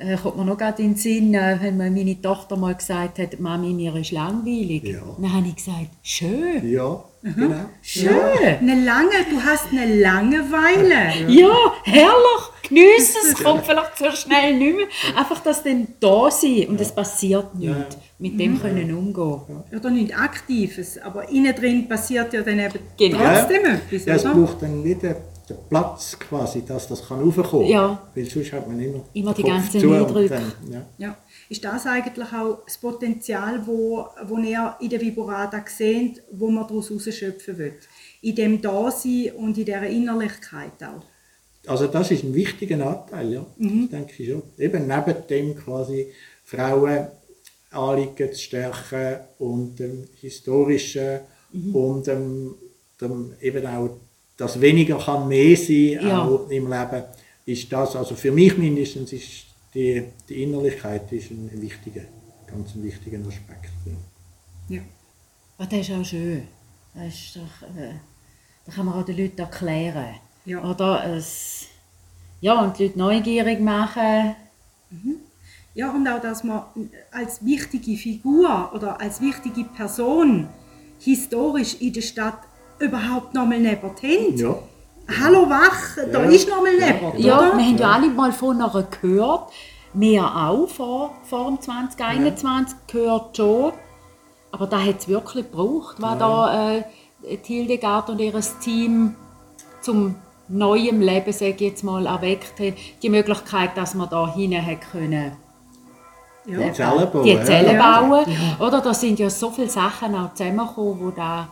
Ja, 0.00 0.06
äh, 0.14 0.16
kommt 0.16 0.36
mir 0.36 0.44
noch 0.44 0.56
gerade 0.58 0.82
in 0.82 0.90
den 0.92 0.96
Sinn, 0.96 1.34
äh, 1.34 1.58
wenn 1.60 1.76
mir 1.76 1.90
meine 1.90 2.20
Tochter 2.20 2.56
mal 2.56 2.74
gesagt 2.74 3.18
hat, 3.18 3.38
Mami, 3.40 3.72
mir 3.74 3.94
ist 3.96 4.12
langweilig. 4.12 4.84
Ja. 4.84 5.00
Dann 5.20 5.32
habe 5.32 5.46
ich 5.48 5.56
gesagt, 5.56 5.88
schön. 6.02 6.68
Ja, 6.70 7.02
genau. 7.22 7.54
Schön. 7.82 8.10
Eine 8.60 8.84
lange, 8.84 9.10
du 9.30 9.40
hast 9.44 9.66
eine 9.72 10.00
Langeweile. 10.00 11.28
Ja, 11.28 11.54
herrlich, 11.84 12.68
geniessen 12.68 13.16
es, 13.32 13.42
kommt 13.42 13.64
vielleicht 13.66 13.98
so 13.98 14.10
schnell 14.12 14.56
nicht 14.56 14.76
mehr. 14.76 14.86
Einfach, 15.16 15.40
dass 15.40 15.62
dann 15.62 15.88
da 16.00 16.30
sein 16.30 16.66
und 16.68 16.80
es 16.80 16.92
passiert 16.92 17.54
nichts. 17.54 17.98
Mit 18.20 18.38
dem 18.40 18.60
können 18.60 18.92
umgehen. 18.94 19.62
Oder 19.74 19.90
nicht 19.90 20.16
Aktives, 20.16 20.98
aber 21.00 21.28
innen 21.28 21.54
drin 21.54 21.88
passiert 21.88 22.32
ja 22.32 22.42
dann 22.42 22.58
eben 22.58 22.78
Genau. 22.98 23.18
trotzdem 23.18 23.64
etwas, 23.64 24.04
Ja, 24.06 24.14
es 24.14 24.22
braucht 24.24 24.62
dann 24.62 24.82
wieder 24.82 25.16
den 25.48 25.56
Platz 25.68 26.18
quasi, 26.18 26.64
dass 26.64 26.88
das 26.88 27.06
kann 27.06 27.20
raufkommen 27.20 27.66
Ja. 27.68 28.08
Weil 28.14 28.24
sonst 28.24 28.52
hat 28.52 28.66
man 28.68 28.78
immer, 28.80 29.04
Immer 29.12 29.34
die 29.34 29.42
den 29.42 29.52
Kopf 29.52 29.72
ganzen 29.72 29.92
Eindrücke. 29.92 30.42
Ja. 30.70 30.86
Ja. 30.98 31.16
Ist 31.48 31.64
das 31.64 31.86
eigentlich 31.86 32.32
auch 32.32 32.64
das 32.64 32.78
Potenzial, 32.78 33.66
wo, 33.66 34.06
wo 34.26 34.38
ihr 34.38 34.76
in 34.80 34.90
der 34.90 35.00
Viborada 35.00 35.64
seht, 35.66 36.22
wo 36.32 36.50
man 36.50 36.66
daraus 36.66 36.90
rausschöpfen 36.90 37.58
will? 37.58 37.74
In 38.20 38.34
dem 38.34 38.60
Dasein 38.60 39.32
und 39.36 39.56
in 39.58 39.64
dieser 39.64 39.86
Innerlichkeit 39.86 40.82
auch. 40.82 41.02
Also 41.66 41.86
das 41.86 42.10
ist 42.10 42.24
ein 42.24 42.34
wichtiger 42.34 42.86
Anteil, 42.86 43.32
ja. 43.32 43.46
Mhm. 43.56 43.88
Das 43.90 43.90
denke 43.90 44.22
ich 44.22 44.28
schon. 44.30 44.42
Eben 44.58 44.86
neben 44.86 45.26
dem 45.28 45.56
quasi 45.56 46.12
Frauen 46.44 47.08
Anliegen 47.70 48.32
zu 48.32 48.40
stärken 48.40 49.20
und 49.38 49.78
dem 49.78 50.08
historischen 50.20 51.20
Mhm. 51.52 51.74
und 51.74 52.06
dem, 52.06 52.54
dem 53.00 53.32
eben 53.40 53.66
auch 53.66 53.90
das 54.38 54.58
weniger 54.60 54.98
kann 54.98 55.28
mehr 55.28 55.56
sein 55.56 55.98
Ja. 56.00 56.24
auch 56.24 56.48
im 56.48 56.70
Leben, 56.70 57.02
ist 57.44 57.70
das, 57.72 57.96
also 57.96 58.14
für 58.14 58.32
mich 58.32 58.56
mindestens 58.56 59.12
ist 59.12 59.46
die, 59.74 60.04
die 60.28 60.42
Innerlichkeit 60.44 61.12
ist 61.12 61.30
ein 61.30 61.50
wichtiger, 61.60 62.02
ganz 62.46 62.74
ein 62.74 62.82
wichtiger 62.82 63.18
Aspekt. 63.18 63.72
Ja. 63.84 64.76
Ja. 64.76 64.82
Aber 65.58 65.68
das 65.68 65.80
ist 65.80 65.92
auch 65.92 66.04
schön. 66.04 66.42
Das 66.94 67.14
ist 67.14 67.36
doch, 67.36 67.68
äh, 67.76 67.94
da 68.64 68.72
kann 68.72 68.86
man 68.86 68.94
auch 68.94 69.04
den 69.04 69.18
Leuten 69.18 69.40
erklären. 69.40 70.14
Ja. 70.44 70.62
Oder 70.64 71.04
es, 71.16 71.66
ja, 72.40 72.62
und 72.62 72.78
die 72.78 72.84
Leute 72.84 72.98
neugierig 72.98 73.60
machen. 73.60 74.34
Ja, 75.74 75.90
und 75.90 76.08
auch, 76.08 76.20
dass 76.20 76.42
man 76.44 76.62
als 77.10 77.44
wichtige 77.44 77.96
Figur 77.96 78.72
oder 78.74 79.00
als 79.00 79.20
wichtige 79.20 79.64
Person 79.64 80.48
historisch 80.98 81.76
in 81.80 81.92
der 81.92 82.00
Stadt 82.00 82.47
überhaupt 82.78 83.34
noch 83.34 83.46
mal 83.46 83.58
nebenan. 83.58 84.36
Ja. 84.36 84.54
Hallo 85.22 85.48
wach, 85.48 85.96
da 86.12 86.22
Ja. 86.24 86.30
ist 86.30 86.48
noch 86.48 86.60
mal 86.62 86.72
neben, 86.72 87.18
Ja, 87.18 87.38
oder? 87.38 87.56
wir 87.56 87.64
haben 87.64 87.78
ja 87.78 87.90
alle 87.92 88.08
mal 88.08 88.32
von 88.32 88.60
ihr 88.60 88.86
gehört. 89.00 89.50
Wir 89.94 90.22
auch 90.24 90.68
vor, 90.68 91.14
vor 91.24 91.46
dem 91.46 91.60
2021 91.60 92.76
gehört 92.86 93.36
schon. 93.36 93.72
Aber 94.52 94.66
da 94.66 94.80
hat 94.82 94.98
es 95.00 95.08
wirklich 95.08 95.50
gebraucht, 95.50 95.96
was 95.98 96.18
da 96.18 96.74
äh, 96.76 96.82
die 97.46 97.54
Hildegard 97.54 98.10
und 98.10 98.18
ihr 98.20 98.34
Team 98.62 99.14
zum 99.80 100.14
neuen 100.48 101.00
Leben, 101.02 101.32
sage 101.32 101.50
ich 101.52 101.60
jetzt 101.60 101.84
mal, 101.84 102.06
erweckt 102.06 102.58
haben. 102.60 102.74
Die 103.02 103.10
Möglichkeit, 103.10 103.76
dass 103.76 103.94
man 103.94 104.08
da 104.10 104.32
hinein 104.34 104.78
können 104.92 105.32
Ja. 106.46 106.60
äh, 106.60 106.72
Zellen 106.72 107.10
bauen, 107.10 107.24
die. 107.24 107.42
Zellen 107.42 107.76
Ja. 107.76 108.00
bauen. 108.00 108.24
Oder 108.60 108.80
da 108.82 108.92
sind 108.94 109.18
ja 109.18 109.28
so 109.30 109.50
viele 109.50 109.68
Sachen 109.68 110.14
auch 110.14 110.32
zusammengekommen, 110.34 111.10
die 111.10 111.16
da 111.16 111.48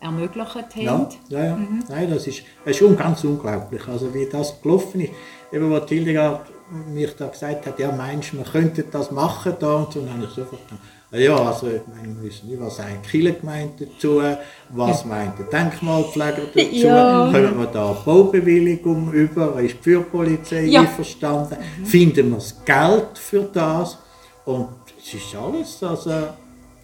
ermöglicht 0.00 0.54
haben. 0.54 0.66
Ja, 0.76 1.08
ja, 1.28 1.44
ja. 1.44 1.58
Nein, 1.88 2.10
das 2.10 2.26
ist, 2.26 2.42
das 2.64 2.72
ist 2.72 2.78
schon 2.78 2.96
ganz 2.96 3.24
unglaublich. 3.24 3.86
Also 3.88 4.12
wie 4.14 4.26
das 4.26 4.60
gelaufen 4.62 5.00
ist, 5.00 5.12
eben 5.52 5.70
was 5.70 5.88
Hildegard 5.88 6.46
mir 6.92 7.08
da 7.16 7.26
gesagt 7.28 7.66
hat, 7.66 7.78
ja 7.78 7.90
meinst 7.90 8.32
du, 8.32 8.38
wir 8.38 8.44
könnten 8.44 8.84
das 8.90 9.10
machen 9.10 9.54
da 9.58 9.76
und 9.76 9.92
so, 9.92 10.00
dann 10.00 10.12
habe 10.14 10.24
ich 10.24 10.30
sofort 10.30 10.62
gedacht, 10.68 10.82
ah 11.10 11.16
ja, 11.16 11.34
also 11.36 11.66
ich 11.68 11.80
meine, 11.86 12.14
wir 12.14 12.28
wissen 12.28 12.48
nicht, 12.50 12.60
was 12.60 12.76
sagt 12.76 13.06
die 13.06 13.08
Kirchengemeinde 13.08 13.86
dazu, 13.86 14.20
was 14.68 15.04
meint 15.06 15.38
der 15.38 15.46
Denkmalpfleger 15.46 16.42
dazu, 16.54 16.58
Ja. 16.76 17.30
können 17.32 17.58
wir 17.58 17.66
da 17.68 17.86
eine 17.86 17.98
Baubewilligung 18.04 19.10
über, 19.12 19.58
ist 19.62 19.76
die 19.84 19.90
Feuerpolizei 19.94 20.64
Ja. 20.66 20.80
einverstanden, 20.82 21.56
finden 21.84 22.28
wir 22.30 22.36
das 22.36 22.62
Geld 22.64 23.16
für 23.18 23.48
das 23.52 23.96
und 24.44 24.68
es 25.00 25.14
ist 25.14 25.34
alles, 25.34 25.82
also 25.82 26.12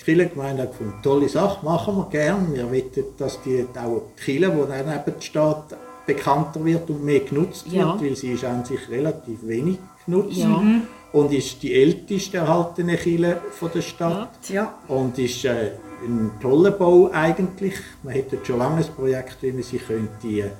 die 0.07 0.14
Kirchengemeinde 0.14 0.62
hat 0.62 0.71
gefunden, 0.73 0.95
tolle 1.03 1.29
Sache, 1.29 1.64
machen 1.64 1.97
wir 1.97 2.09
gern. 2.11 2.53
Wir 2.55 2.64
wollen, 2.71 2.83
dass 3.19 3.40
die, 3.43 3.64
auch 3.77 4.03
die 4.19 4.23
Kirche, 4.25 4.51
die 4.51 4.62
daneben 4.69 5.21
steht, 5.21 5.57
bekannter 6.07 6.64
wird 6.64 6.88
und 6.90 7.05
mehr 7.05 7.21
genutzt 7.21 7.64
wird, 7.67 7.75
Ja. 7.83 8.01
weil 8.01 8.14
sie 8.14 8.33
ist 8.33 8.45
an 8.45 8.64
sich 8.64 8.88
relativ 8.90 9.47
wenig 9.47 9.79
genutzt 10.05 10.37
Ja. 10.37 10.62
und 11.12 11.33
ist 11.33 11.62
die 11.62 11.75
älteste 11.75 12.37
erhaltene 12.38 12.97
Kirche 12.97 13.40
von 13.53 13.71
der 13.75 13.81
Stadt. 13.83 14.29
Ja. 14.51 14.75
Und 14.88 15.19
ist 15.19 15.45
äh, 15.47 15.73
ein 16.07 16.31
toller 16.43 16.73
Bau 16.73 17.11
eigentlich. 17.12 17.75
Man 18.03 18.12
hätte 18.12 18.38
schon 18.43 18.59
lange 18.59 18.85
ein 18.85 18.93
Projekt, 18.95 19.38
wie 19.40 19.53
man 19.53 19.62
sie 19.62 19.79
könnte 19.79 20.29
äh, 20.29 20.51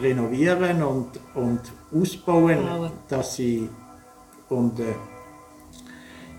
renovieren 0.00 0.82
und, 0.82 1.08
und 1.34 1.60
ausbauen, 1.94 2.64
Bauen. 2.64 2.90
dass 3.08 3.36
sie 3.36 3.68
und 4.48 4.80
äh, 4.80 4.84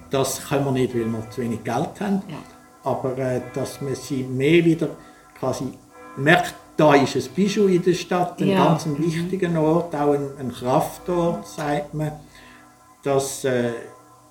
das 0.10 0.48
können 0.48 0.66
wir 0.66 0.72
nicht, 0.72 0.94
weil 0.96 1.06
wir 1.06 1.30
zu 1.30 1.42
wenig 1.42 1.64
Geld 1.64 2.00
haben. 2.00 2.22
Ja. 2.30 2.38
Aber 2.84 3.18
äh, 3.18 3.42
dass 3.54 3.82
man 3.82 3.96
sie 3.96 4.24
mehr 4.24 4.64
wieder 4.64 4.90
quasi 5.40 5.66
merkt, 6.16 6.56
da 6.78 6.94
ist 6.94 7.16
ein 7.16 7.24
Bijou 7.36 7.66
in 7.68 7.82
der 7.84 7.94
Stadt, 7.94 8.40
ein 8.40 8.50
Ja. 8.50 8.66
ganz 8.66 8.86
ein 8.86 8.98
wichtiger 9.00 9.60
Ort, 9.62 9.96
auch 9.96 10.14
ein, 10.14 10.30
ein 10.40 10.52
Kraftort, 10.52 11.48
sagt 11.48 11.94
man. 11.94 12.12
Das 13.04 13.44
äh, 13.46 13.72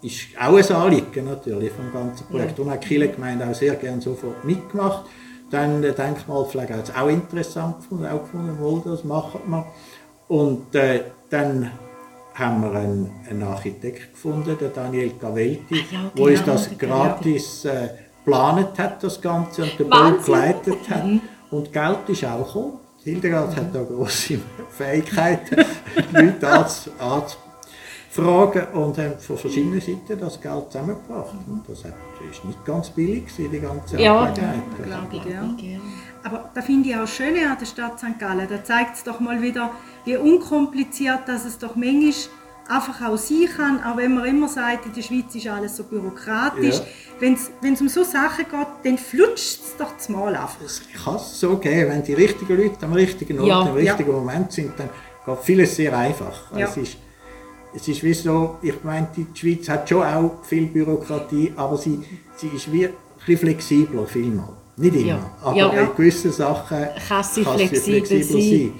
ist 0.02 0.28
auch 0.40 0.56
ein 0.56 0.72
Anliegen 0.76 1.24
natürlich 1.24 1.72
vom 1.72 1.92
ganzen 1.92 2.26
Projekt. 2.26 2.58
Und 2.60 2.70
hat 2.70 2.84
die 2.84 2.88
Kirchengemeinde 2.88 3.48
auch 3.48 3.54
sehr 3.54 3.74
gerne 3.74 4.00
sofort 4.00 4.44
mitgemacht. 4.44 5.04
Dann 5.50 5.82
der 5.82 5.92
Denkmalpflege 5.92 6.74
hat 6.74 6.88
es 6.88 6.94
auch 6.94 7.08
interessant 7.08 7.76
gefunden, 7.78 8.06
auch 8.06 8.20
gefunden, 8.22 8.58
wohl, 8.60 8.82
das 8.84 9.04
machen 9.04 9.40
wir. 9.46 9.66
Und 10.28 10.74
äh, 10.74 11.02
dann 11.30 11.70
haben 12.38 12.62
wir 12.62 12.72
einen, 12.78 13.10
einen 13.28 13.42
Architekt 13.42 14.12
gefunden, 14.12 14.56
der 14.60 14.68
Daniel 14.68 15.10
Cavelti, 15.18 15.84
ja, 15.90 16.10
wo 16.14 16.26
uns 16.26 16.40
genau, 16.40 16.52
das 16.52 16.78
gratis 16.78 17.64
äh, 17.64 17.88
geplant 18.24 18.78
hat, 18.78 19.02
das 19.02 19.20
Ganze, 19.20 19.62
und 19.62 19.78
den 19.78 19.88
Bau 19.88 20.12
geleitet 20.12 20.90
hat. 20.90 21.04
Und 21.50 21.72
Geld 21.72 22.08
ist 22.08 22.24
auch 22.24 22.46
gekommen. 22.46 22.72
Hildegard 23.04 23.56
hat 23.56 23.74
da 23.74 23.82
grosse 23.84 24.40
Fähigkeiten, 24.70 25.64
Leute 26.12 26.48
anzu, 26.48 26.90
fragen 28.16 28.66
und 28.74 28.98
haben 28.98 29.18
von 29.18 29.36
verschiedenen 29.36 29.80
Seiten 29.80 30.18
das 30.20 30.40
Geld 30.40 30.72
zusammengebracht. 30.72 31.34
Und 31.46 31.62
das 31.68 31.84
hat- 31.84 31.94
ist 32.30 32.44
nicht 32.44 32.64
ganz 32.64 32.90
billig, 32.90 33.24
die 33.36 33.48
ganze 33.60 34.00
Ja. 34.00 34.18
Angelegenheit. 34.20 34.62
Glaube 34.84 35.16
ich, 35.16 35.24
ja. 35.26 35.78
Aber 36.24 36.50
da 36.54 36.60
finde 36.62 36.88
ich 36.88 36.96
auch 36.96 37.06
schön 37.06 37.36
an 37.46 37.56
der 37.60 37.66
Stadt 37.66 37.98
St. 38.00 38.18
Gallen. 38.18 38.48
Da 38.50 38.64
zeigt 38.64 38.96
es 38.96 39.04
doch 39.04 39.20
mal 39.20 39.40
wieder, 39.40 39.70
wie 40.04 40.16
unkompliziert 40.16 41.20
dass 41.26 41.44
es 41.44 41.58
doch 41.58 41.76
manchmal 41.76 42.12
einfach 42.68 43.00
auch 43.08 43.16
sein 43.16 43.46
kann, 43.56 43.84
auch 43.84 43.96
wenn 43.96 44.12
man 44.14 44.24
immer 44.24 44.48
sagt, 44.48 44.86
in 44.86 44.92
der 44.92 45.02
Schweiz 45.02 45.32
ist 45.36 45.46
alles 45.46 45.76
so 45.76 45.84
bürokratisch. 45.84 46.74
Ja. 46.78 46.84
Wenn 47.20 47.34
es 47.74 47.80
um 47.80 47.88
so 47.88 48.02
Sachen 48.02 48.44
geht, 48.50 48.66
dann 48.82 48.98
flutscht 48.98 49.60
es 49.62 49.76
doch 49.78 49.92
das 49.96 50.08
Mal 50.08 50.34
einfach. 50.34 50.56
Es 50.64 50.82
kann 51.04 51.14
es 51.14 51.38
so 51.38 51.56
gehen, 51.58 51.88
wenn 51.88 52.02
die 52.02 52.14
richtigen 52.14 52.56
Leute 52.60 52.84
am 52.84 52.92
richtigen 52.92 53.38
Ort, 53.38 53.48
Ja. 53.48 53.68
im 53.68 53.74
richtigen 53.74 54.10
Moment 54.10 54.50
sind, 54.50 54.72
dann 54.78 54.88
geht 55.24 55.44
vieles 55.44 55.76
sehr 55.76 55.96
einfach. 55.96 56.50
Ja. 56.56 56.66
Es, 56.66 56.76
ist, 56.76 56.96
es 57.76 57.86
ist 57.88 58.02
wie 58.02 58.14
so, 58.14 58.56
ich 58.62 58.82
meine, 58.82 59.08
die 59.14 59.26
Schweiz 59.34 59.68
hat 59.68 59.88
schon 59.88 60.02
auch 60.02 60.42
viel 60.42 60.66
Bürokratie, 60.66 61.52
aber 61.56 61.76
sie, 61.76 62.00
sie 62.36 62.48
ist 62.48 62.72
wie 62.72 62.86
ein 62.86 62.92
bisschen 63.18 63.38
flexibler, 63.38 64.06
vielmal. 64.06 64.48
Nicht 64.78 64.94
immer, 64.96 65.06
Ja. 65.08 65.30
aber 65.42 65.56
Ja. 65.56 65.70
in 65.72 65.94
gewissen 65.96 66.32
Sachen 66.32 66.86
Kann 67.08 67.22
sie 67.24 67.44
flexibel 67.44 68.22
sein. 68.22 68.72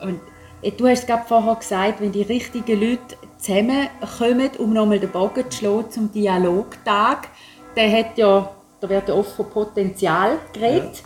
Und 0.00 0.20
äh, 0.62 0.70
du 0.70 0.86
hast 0.86 1.06
gerade 1.06 1.24
vorher 1.26 1.54
gesagt, 1.56 2.00
wenn 2.00 2.12
die 2.12 2.22
richtigen 2.22 2.78
Leute 2.80 3.16
zusammenkommen, 3.38 4.50
um 4.58 4.72
nochmal 4.72 5.00
den 5.00 5.10
Bogen 5.10 5.50
zu 5.50 5.58
schlagen 5.58 5.90
zum 5.90 6.12
Dialogtag, 6.12 7.28
der 7.74 7.90
hat 7.90 8.18
ja, 8.18 8.50
da 8.80 8.88
wird 8.88 9.08
ja 9.08 9.14
oft 9.14 9.32
von 9.32 9.48
Potenzial 9.50 10.38
geredet, 10.52 11.02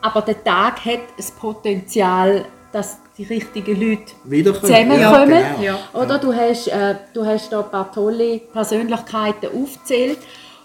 aber 0.00 0.22
der 0.22 0.42
Tag 0.44 0.84
hat 0.84 1.00
das 1.16 1.30
Potenzial, 1.32 2.44
dass 2.72 2.98
die 3.16 3.24
richtigen 3.24 3.80
Leute 3.80 4.12
zusammenkommen. 4.60 5.00
Ja, 5.00 5.24
genau. 5.24 5.62
Ja. 5.62 5.78
Oder 5.92 6.18
du 6.18 6.32
hast, 6.34 6.66
äh, 6.68 6.96
du 7.12 7.24
hast 7.24 7.50
da 7.52 7.60
ein 7.60 7.70
paar 7.70 7.92
tolle 7.92 8.38
Persönlichkeiten 8.38 9.46
aufgezählt. 9.62 10.18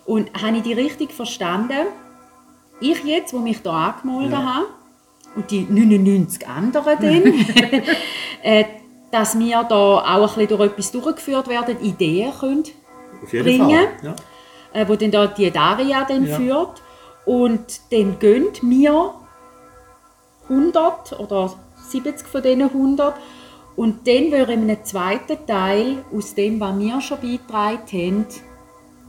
Und 0.05 0.31
habe 0.41 0.57
ich 0.57 0.63
die 0.63 0.73
richtig 0.73 1.11
verstanden? 1.13 1.87
Ich 2.79 3.03
jetzt, 3.03 3.33
wo 3.33 3.37
mich 3.39 3.61
da 3.61 3.89
angemeldet 4.01 4.31
Ja. 4.31 4.55
habe, 4.55 4.65
und 5.35 5.51
die 5.51 5.61
99 5.69 6.47
anderen 6.47 6.97
dann, 7.01 7.83
äh, 8.41 8.65
dass 9.11 9.37
wir 9.37 9.63
da 9.63 9.75
auch 9.75 10.03
ein 10.05 10.21
bisschen 10.47 10.47
durch 10.57 10.71
etwas 10.71 10.91
durchgeführt 10.91 11.47
werden, 11.49 11.79
Ideen 11.81 12.31
können, 12.39 12.63
Auf 13.23 13.31
jeden 13.31 13.43
bringen. 13.43 13.87
Ja. 14.01 14.15
äh, 14.73 14.87
wo 14.87 14.95
dann 14.95 15.11
da 15.11 15.27
die 15.27 15.51
Daria 15.51 16.03
dann 16.05 16.25
Ja. 16.25 16.35
führt. 16.35 16.81
Und 17.25 17.81
dann 17.91 18.17
gehen 18.17 18.47
wir 18.63 19.13
100 20.47 21.19
oder 21.19 21.53
70 21.91 22.27
von 22.27 22.41
diesen 22.43 22.61
100. 22.63 23.13
Und 23.75 24.05
dann 24.07 24.31
würde 24.31 24.53
in 24.53 24.61
einem 24.63 24.83
zweiten 24.83 25.37
Teil, 25.47 25.97
aus 26.15 26.33
dem, 26.35 26.59
was 26.59 26.77
wir 26.79 26.99
schon 27.01 27.17
beigetragen 27.19 27.79
haben, 27.91 28.25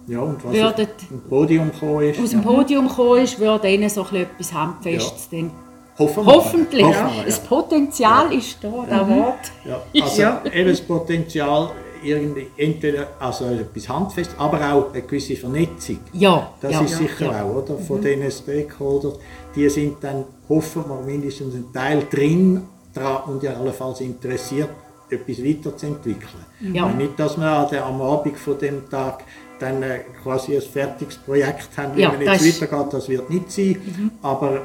Ja, 0.07 0.21
und 0.21 0.45
was 0.45 0.53
Würdet- 0.53 0.88
auf 1.03 1.09
dem 1.09 1.21
Podium 1.29 1.71
gekommen 1.73 2.03
ist. 2.03 2.21
aus 2.21 2.31
dem 2.31 2.43
ja. 2.43 2.47
Podium 2.51 2.88
kommen 2.88 3.23
ist, 3.23 3.38
würde 3.38 3.69
ihnen 3.69 3.88
so 3.90 4.03
etwas 4.12 4.53
Handfestes 4.53 5.29
dann. 5.31 5.51
Hoffen. 5.99 6.25
Hoffentlich. 6.27 6.87
Hoffen 6.87 7.16
wir, 7.16 7.25
Das 7.27 7.38
Potenzial 7.40 8.33
ist 8.33 8.59
da, 8.62 8.69
das 8.88 9.09
Wort. 9.09 9.53
Ja, 9.64 9.83
also 10.03 10.23
Ja. 10.23 10.43
eben 10.53 10.71
das 10.71 10.81
Potenzial, 10.81 11.71
irgendwie, 12.02 12.46
entweder 12.56 13.08
also 13.18 13.46
etwas 13.46 13.88
handfest, 13.88 14.30
aber 14.38 14.72
auch 14.72 14.92
eine 14.92 15.02
gewisse 15.02 15.36
Vernetzung. 15.36 15.98
Ja, 16.12 16.52
Das 16.60 16.72
ja, 16.72 16.80
ist 16.82 16.90
ja, 16.92 16.96
sicher 16.98 17.32
ja. 17.32 17.44
auch, 17.44 17.62
oder? 17.62 17.76
Von 17.78 18.00
diesen 18.00 18.30
Stakeholders, 18.30 19.14
die 19.54 19.68
sind 19.68 19.96
dann, 20.02 20.24
hoffen 20.48 20.84
wir, 20.88 21.00
mindestens 21.02 21.54
ein 21.54 21.72
Teil 21.72 22.04
drin 22.10 22.62
dran 22.94 23.22
und 23.26 23.42
ja 23.42 23.54
allenfalls 23.54 24.00
interessiert, 24.00 24.68
etwas 25.10 25.44
weiterzuentwickeln. 25.44 26.72
Ja. 26.74 26.84
Und 26.86 26.98
Nicht, 26.98 27.18
dass 27.18 27.36
wir 27.36 27.84
am 27.84 28.00
Abend 28.00 28.36
von 28.38 28.58
dem 28.58 28.88
Tag 28.88 29.24
dann 29.58 29.82
äh, 29.82 30.00
quasi 30.22 30.54
ein 30.56 30.62
fertiges 30.62 31.16
Projekt 31.18 31.68
haben, 31.76 31.96
wie 31.96 32.02
Ja, 32.02 32.08
man 32.12 32.24
das 32.24 32.44
jetzt 32.44 32.62
ist- 32.62 32.62
weitergeht, 32.70 32.92
das 32.92 33.08
wird 33.08 33.28
nicht 33.30 33.50
sein, 33.50 34.10
aber 34.22 34.62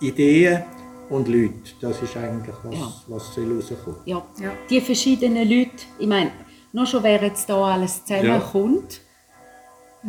Ideen 0.00 0.62
und 1.10 1.26
Leute, 1.26 1.52
das 1.80 2.00
ist 2.02 2.16
eigentlich 2.16 2.54
was, 2.62 2.74
Ja. 2.74 2.92
was 3.08 3.34
soll 3.34 3.52
rauskommen. 3.56 3.98
Ja. 4.04 4.22
Ja. 4.40 4.52
Die 4.70 4.80
verschiedenen 4.80 5.48
Leute, 5.48 5.70
ich 5.98 6.06
meine, 6.06 6.30
nur 6.72 6.86
schon 6.86 7.02
wer 7.02 7.22
jetzt 7.22 7.48
da 7.48 7.74
alles 7.74 8.04
zusammenkommt 8.04 9.00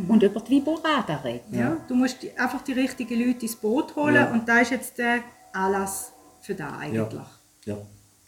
und 0.08 0.22
über 0.24 0.40
die 0.42 0.52
Viborada 0.52 1.18
redet. 1.24 1.42
Ja. 1.52 1.78
Du 1.88 1.96
musst 1.96 2.18
einfach 2.38 2.62
die 2.64 2.74
richtigen 2.74 3.20
Leute 3.26 3.42
ins 3.44 3.56
Boot 3.56 3.96
holen 3.96 4.16
Ja. 4.16 4.32
und 4.32 4.48
da 4.48 4.60
ist 4.60 4.72
jetzt 4.72 4.98
der 4.98 5.20
Anlass 5.54 6.12
für 6.42 6.54
da 6.56 6.78
eigentlich. 6.80 7.00
Ja. 7.66 7.74
ja. 7.74 7.78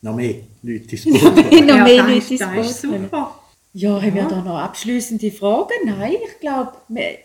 Noch 0.02 0.16
mehr 0.16 0.36
Leute 0.64 0.96
ins 0.96 1.04
Boot. 1.06 1.22
noch 1.36 1.52
Ja, 1.52 1.84
mehr 1.84 2.04
Leute 2.04 2.18
ist, 2.18 2.32
ins 2.32 2.40
Boot 2.42 2.92
holen. 2.92 3.04
super. 3.04 3.36
Ja, 3.74 4.02
haben 4.02 4.16
wir 4.16 4.22
Ja. 4.24 4.28
da 4.28 4.42
noch 4.42 4.58
abschließende 4.58 5.32
Fragen? 5.32 5.70
Nein, 5.86 6.16
ich 6.26 6.40
glaube, 6.42 6.74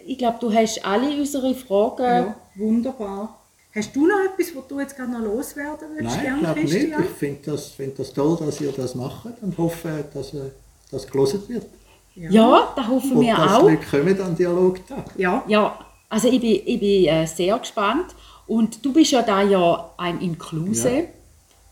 ich 0.07 0.19
glaub, 0.19 0.39
du 0.39 0.53
hast 0.53 0.85
alle 0.85 1.09
unsere 1.19 1.55
Fragen. 1.55 2.05
Ja, 2.05 2.37
wunderbar. 2.55 3.41
Hast 3.75 3.95
du 3.97 4.07
noch 4.07 4.17
etwas, 4.33 4.55
was 4.55 4.67
du 4.69 4.81
jetzt 4.81 4.97
gerade 4.97 5.13
noch 5.13 5.21
loswerden 5.21 5.89
willst, 5.97 6.17
Nein, 6.17 6.35
ich 6.37 6.41
glaube 6.41 6.61
nicht. 6.61 6.75
Ich 6.75 7.19
finde 7.19 7.51
das, 7.51 7.67
find 7.69 7.99
das 7.99 8.13
toll, 8.13 8.37
dass 8.41 8.61
ihr 8.61 8.73
das 8.73 8.95
macht 8.95 9.27
und 9.43 9.59
hoffe, 9.59 10.05
dass 10.15 10.33
äh, 10.89 10.93
das 10.93 11.07
gelesen 11.07 11.43
wird. 11.49 11.67
Ja, 12.15 12.73
da 12.75 12.89
hoffen 12.89 13.13
Und 13.13 13.21
wir 13.27 13.37
dass 13.37 13.53
auch. 13.53 13.63
Leute 13.63 13.85
kommen 13.85 14.21
an 14.21 14.35
Dialogtag. 14.37 15.05
Ja, 15.19 15.45
Ja, 15.47 15.79
also 16.09 16.29
ich 16.29 16.41
bin, 16.41 16.63
ich 16.65 16.81
bin 16.81 17.05
äh, 17.07 17.27
sehr 17.27 17.59
gespannt. 17.59 18.15
Und 18.47 18.85
du 18.85 18.93
bist 18.93 19.11
ja 19.11 19.23
da 19.23 19.43
ja 19.43 19.91
ein 19.99 20.21
Inkluse. 20.21 20.91
Ja. 20.91 21.03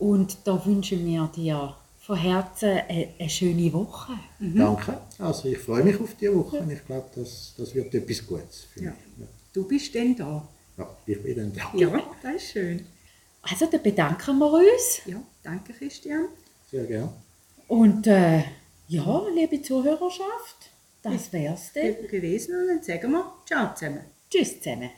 Und 0.01 0.37
da 0.45 0.63
wünschen 0.67 1.07
wir 1.07 1.31
dir 1.35 1.75
von 2.01 2.17
Herzen 2.17 2.81
eine, 2.89 3.09
eine 3.19 3.31
schöne 3.31 3.73
Woche. 3.73 4.13
Danke. 4.39 4.99
Also 5.19 5.49
ich 5.49 5.59
freue 5.59 5.83
mich 5.85 5.99
auf 5.99 6.15
die 6.21 6.35
Woche 6.35 6.59
und 6.59 6.71
ich 6.71 6.85
glaube, 6.85 7.07
das, 7.15 7.55
das 7.57 7.75
wird 7.75 7.95
etwas 7.95 8.27
Gutes 8.27 8.67
für 8.75 8.85
Ja. 8.85 8.91
mich. 9.17 9.29
du 9.55 9.67
bist 9.67 9.95
denn 9.95 10.15
da. 10.17 10.47
Ja, 10.77 10.89
ich 11.07 11.23
bin 11.23 11.37
dann 11.37 11.53
da. 11.55 11.79
Ja, 11.79 11.89
das 12.23 12.35
ist 12.35 12.51
schön. 12.51 12.85
Also 13.41 13.67
dann 13.71 13.83
bedanken 13.83 14.39
wir 14.39 14.53
uns. 14.53 15.01
Ja, 15.07 15.17
danke 15.43 15.73
Christian. 15.73 16.27
Sehr 16.71 16.85
gerne. 16.85 17.09
Und 17.69 18.07
äh, 18.09 18.43
ja, 18.89 19.27
liebe 19.35 19.63
Zuhörerschaft, 19.63 20.71
das 21.03 21.33
wär's 21.33 21.73
dann. 21.73 22.07
Gewesen 22.09 22.61
und 22.61 22.69
dann 22.69 22.83
sagen 22.83 23.13
wir 23.13 23.33
Ciao 23.47 23.75
zusammen. 23.75 24.05
Tschüss 24.31 24.61
zusammen. 24.61 24.91